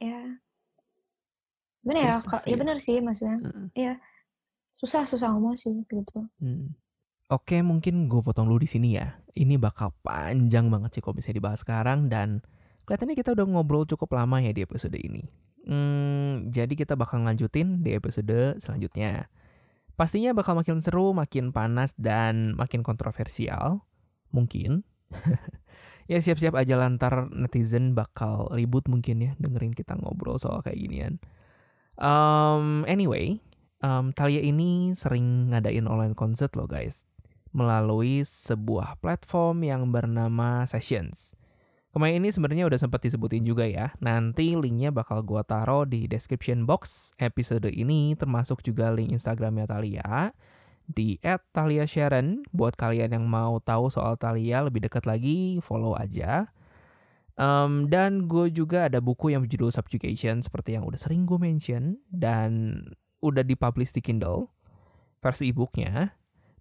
ya 0.00 0.40
ya? 1.86 2.16
Ka- 2.24 2.40
sih 2.42 2.50
Ya 2.50 2.56
ya. 2.56 2.60
benar 2.64 2.76
sih 2.80 2.96
maksudnya. 2.98 3.38
Heeh. 3.44 3.66
Iya. 3.76 3.92
Susah 4.74 5.04
susah 5.04 5.36
ngomong 5.36 5.52
sih 5.54 5.84
gitu. 5.86 6.24
Hmm. 6.40 6.72
Oke, 7.26 7.58
mungkin 7.58 8.06
gue 8.06 8.22
potong 8.22 8.46
dulu 8.46 8.62
di 8.62 8.70
sini 8.70 8.94
ya. 8.94 9.18
Ini 9.34 9.58
bakal 9.58 9.90
panjang 10.06 10.70
banget 10.70 10.94
sih 10.94 11.02
kalau 11.02 11.18
bisa 11.18 11.34
dibahas 11.34 11.66
sekarang 11.66 12.06
dan 12.06 12.38
kelihatannya 12.86 13.18
kita 13.18 13.34
udah 13.34 13.46
ngobrol 13.50 13.82
cukup 13.82 14.14
lama 14.14 14.38
ya 14.38 14.54
di 14.54 14.62
episode 14.62 14.94
ini. 14.94 15.26
Hmm, 15.66 16.46
jadi 16.54 16.70
kita 16.78 16.94
bakal 16.94 17.26
lanjutin 17.26 17.82
di 17.82 17.98
episode 17.98 18.62
selanjutnya. 18.62 19.26
Pastinya 19.98 20.30
bakal 20.38 20.54
makin 20.54 20.78
seru, 20.78 21.10
makin 21.10 21.50
panas 21.50 21.98
dan 21.98 22.54
makin 22.54 22.86
kontroversial. 22.86 23.82
Mungkin. 24.30 24.86
ya 26.10 26.22
siap-siap 26.22 26.54
aja 26.54 26.78
lantar 26.78 27.26
netizen 27.34 27.98
bakal 27.98 28.54
ribut 28.54 28.86
mungkin 28.86 29.18
ya 29.18 29.32
dengerin 29.42 29.74
kita 29.74 29.98
ngobrol 29.98 30.38
soal 30.38 30.62
kayak 30.62 30.78
ginian. 30.78 31.18
Um, 31.98 32.86
anyway, 32.86 33.42
um, 33.82 34.14
Talia 34.14 34.46
ini 34.46 34.94
sering 34.94 35.50
ngadain 35.50 35.90
online 35.90 36.14
concert 36.14 36.54
loh 36.54 36.70
guys, 36.70 37.08
melalui 37.56 38.20
sebuah 38.28 39.00
platform 39.00 39.64
yang 39.64 39.88
bernama 39.88 40.68
Sessions. 40.68 41.32
Kemarin 41.96 42.20
ini 42.20 42.28
sebenarnya 42.28 42.68
udah 42.68 42.76
sempat 42.76 43.00
disebutin 43.08 43.40
juga 43.48 43.64
ya. 43.64 43.96
Nanti 44.04 44.52
linknya 44.52 44.92
bakal 44.92 45.24
gua 45.24 45.40
taruh 45.40 45.88
di 45.88 46.04
description 46.04 46.68
box 46.68 47.16
episode 47.16 47.64
ini, 47.72 48.12
termasuk 48.12 48.60
juga 48.60 48.92
link 48.92 49.16
Instagramnya 49.16 49.64
Talia 49.64 50.36
di 50.84 51.16
@talia_sharon. 51.56 52.44
Buat 52.52 52.76
kalian 52.76 53.16
yang 53.16 53.24
mau 53.24 53.56
tahu 53.64 53.88
soal 53.88 54.20
Talia 54.20 54.60
lebih 54.60 54.84
dekat 54.84 55.08
lagi, 55.08 55.56
follow 55.64 55.96
aja. 55.96 56.52
Um, 57.40 57.88
dan 57.88 58.28
gue 58.28 58.48
juga 58.52 58.92
ada 58.92 59.00
buku 59.00 59.32
yang 59.32 59.48
berjudul 59.48 59.72
Subjugation 59.72 60.40
seperti 60.40 60.76
yang 60.76 60.84
udah 60.84 61.00
sering 61.00 61.24
gue 61.24 61.40
mention 61.40 62.00
dan 62.12 62.80
udah 63.20 63.44
dipublish 63.44 63.92
di 63.92 64.04
Kindle 64.04 64.52
versi 65.24 65.48
e-booknya. 65.48 66.12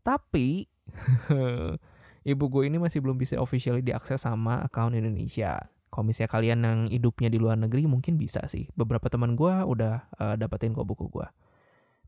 Tapi 0.04 0.68
ibu 2.32 2.46
gue 2.50 2.64
ini 2.66 2.78
masih 2.82 3.02
belum 3.02 3.18
bisa 3.18 3.38
officially 3.38 3.82
diakses 3.82 4.26
sama 4.26 4.66
account 4.66 4.98
Indonesia. 4.98 5.70
Kalau 5.90 6.04
misalnya 6.04 6.32
kalian 6.32 6.60
yang 6.66 6.80
hidupnya 6.92 7.32
di 7.32 7.40
luar 7.40 7.56
negeri 7.56 7.88
mungkin 7.88 8.20
bisa 8.20 8.44
sih. 8.52 8.68
Beberapa 8.76 9.08
teman 9.08 9.40
gue 9.40 9.54
udah 9.54 9.96
uh, 10.20 10.36
dapetin 10.36 10.76
kok 10.76 10.84
buku 10.84 11.08
gue. 11.08 11.28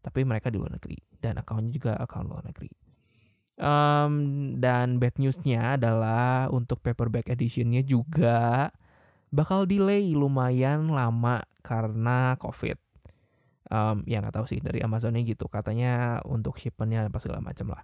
Tapi 0.03 0.27
mereka 0.27 0.51
di 0.51 0.59
luar 0.59 0.75
negeri 0.75 0.97
dan 1.23 1.39
akunnya 1.39 1.71
juga 1.71 1.91
akun 1.95 2.27
luar 2.27 2.43
negeri. 2.43 2.71
Um, 3.57 4.13
dan 4.61 5.01
bad 5.01 5.17
newsnya 5.17 5.81
adalah 5.81 6.45
untuk 6.53 6.77
paperback 6.85 7.33
editionnya 7.33 7.81
juga 7.81 8.69
bakal 9.33 9.65
delay 9.65 10.13
lumayan 10.13 10.93
lama 10.93 11.41
karena 11.65 12.37
COVID 12.37 12.77
um, 13.71 14.03
ya 14.07 14.23
nggak 14.23 14.35
tahu 14.35 14.45
sih 14.47 14.59
dari 14.63 14.79
Amazonnya 14.83 15.23
gitu 15.23 15.51
katanya 15.51 16.23
untuk 16.23 16.55
shipmentnya 16.59 17.07
apa 17.07 17.19
segala 17.19 17.43
macam 17.43 17.75
lah 17.75 17.83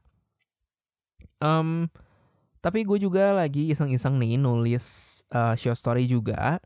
um, 1.43 1.89
tapi 2.63 2.87
gue 2.87 2.97
juga 2.99 3.35
lagi 3.35 3.69
iseng-iseng 3.69 4.15
nih 4.19 4.39
nulis 4.39 5.19
uh, 5.35 5.53
short 5.57 5.77
story 5.77 6.07
juga. 6.07 6.59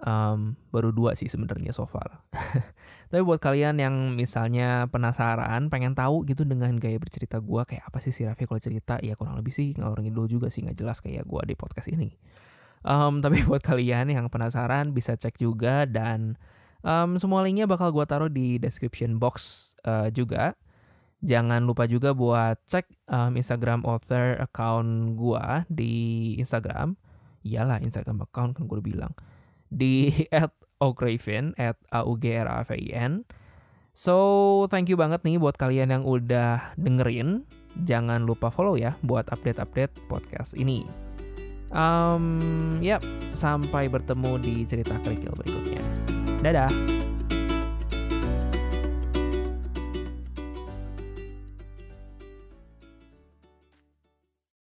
Um, 0.00 0.56
baru 0.72 0.96
dua 0.96 1.12
sih 1.12 1.28
sebenarnya 1.28 1.76
so 1.76 1.84
far. 1.84 2.24
Tapi 3.12 3.20
buat 3.20 3.36
kalian 3.36 3.76
yang 3.76 4.16
misalnya 4.16 4.88
penasaran 4.88 5.68
pengen 5.68 5.92
tahu 5.92 6.24
gitu 6.24 6.48
dengan 6.48 6.72
gaya 6.80 6.96
bercerita 6.96 7.36
gue 7.36 7.62
kayak 7.68 7.84
apa 7.84 8.00
sih 8.00 8.08
si 8.08 8.24
Raffi 8.24 8.48
kalau 8.48 8.64
cerita? 8.64 8.96
Ya 9.04 9.12
kurang 9.12 9.36
lebih 9.36 9.52
sih 9.52 9.76
ngalor 9.76 10.00
ngidul 10.00 10.24
juga 10.24 10.48
sih 10.48 10.64
nggak 10.64 10.78
jelas 10.80 11.04
kayak 11.04 11.28
gue 11.28 11.42
di 11.44 11.52
podcast 11.52 11.92
ini. 11.92 12.16
Um, 12.80 13.20
tapi 13.24 13.44
buat 13.44 13.60
kalian 13.60 14.08
yang 14.08 14.32
penasaran 14.32 14.96
bisa 14.96 15.20
cek 15.20 15.36
juga 15.36 15.84
dan 15.84 16.40
Um, 16.80 17.20
semua 17.20 17.44
linknya 17.44 17.68
bakal 17.68 17.92
gue 17.92 18.04
taruh 18.08 18.32
di 18.32 18.56
description 18.56 19.20
box 19.20 19.68
uh, 19.84 20.08
juga. 20.08 20.56
Jangan 21.20 21.68
lupa 21.68 21.84
juga 21.84 22.16
buat 22.16 22.56
cek 22.64 22.88
um, 23.12 23.36
Instagram 23.36 23.84
author 23.84 24.40
account 24.40 25.20
gue 25.20 25.44
di 25.68 25.94
Instagram. 26.40 26.96
Iyalah 27.44 27.80
Instagram 27.84 28.24
account 28.24 28.56
kan 28.56 28.64
gue 28.64 28.80
bilang. 28.80 29.12
Di 29.68 30.10
at 30.32 30.52
Okraven, 30.80 31.52
at 31.60 31.76
a 31.92 32.00
u 32.08 32.16
g 32.16 32.32
r 32.40 32.48
a 32.48 32.64
v 32.64 32.88
i 32.88 32.96
n 32.96 33.28
So, 33.92 34.64
thank 34.72 34.88
you 34.88 34.96
banget 34.96 35.20
nih 35.26 35.36
buat 35.36 35.60
kalian 35.60 35.92
yang 35.92 36.04
udah 36.08 36.72
dengerin. 36.80 37.44
Jangan 37.84 38.24
lupa 38.24 38.48
follow 38.48 38.78
ya 38.78 38.96
buat 39.04 39.28
update-update 39.28 40.08
podcast 40.08 40.56
ini. 40.56 40.88
Um, 41.70 42.80
yap, 42.82 43.04
sampai 43.36 43.86
bertemu 43.86 44.40
di 44.42 44.54
cerita 44.66 44.98
kerikil 45.04 45.36
berikutnya. 45.36 45.82
Dadah! 46.42 47.09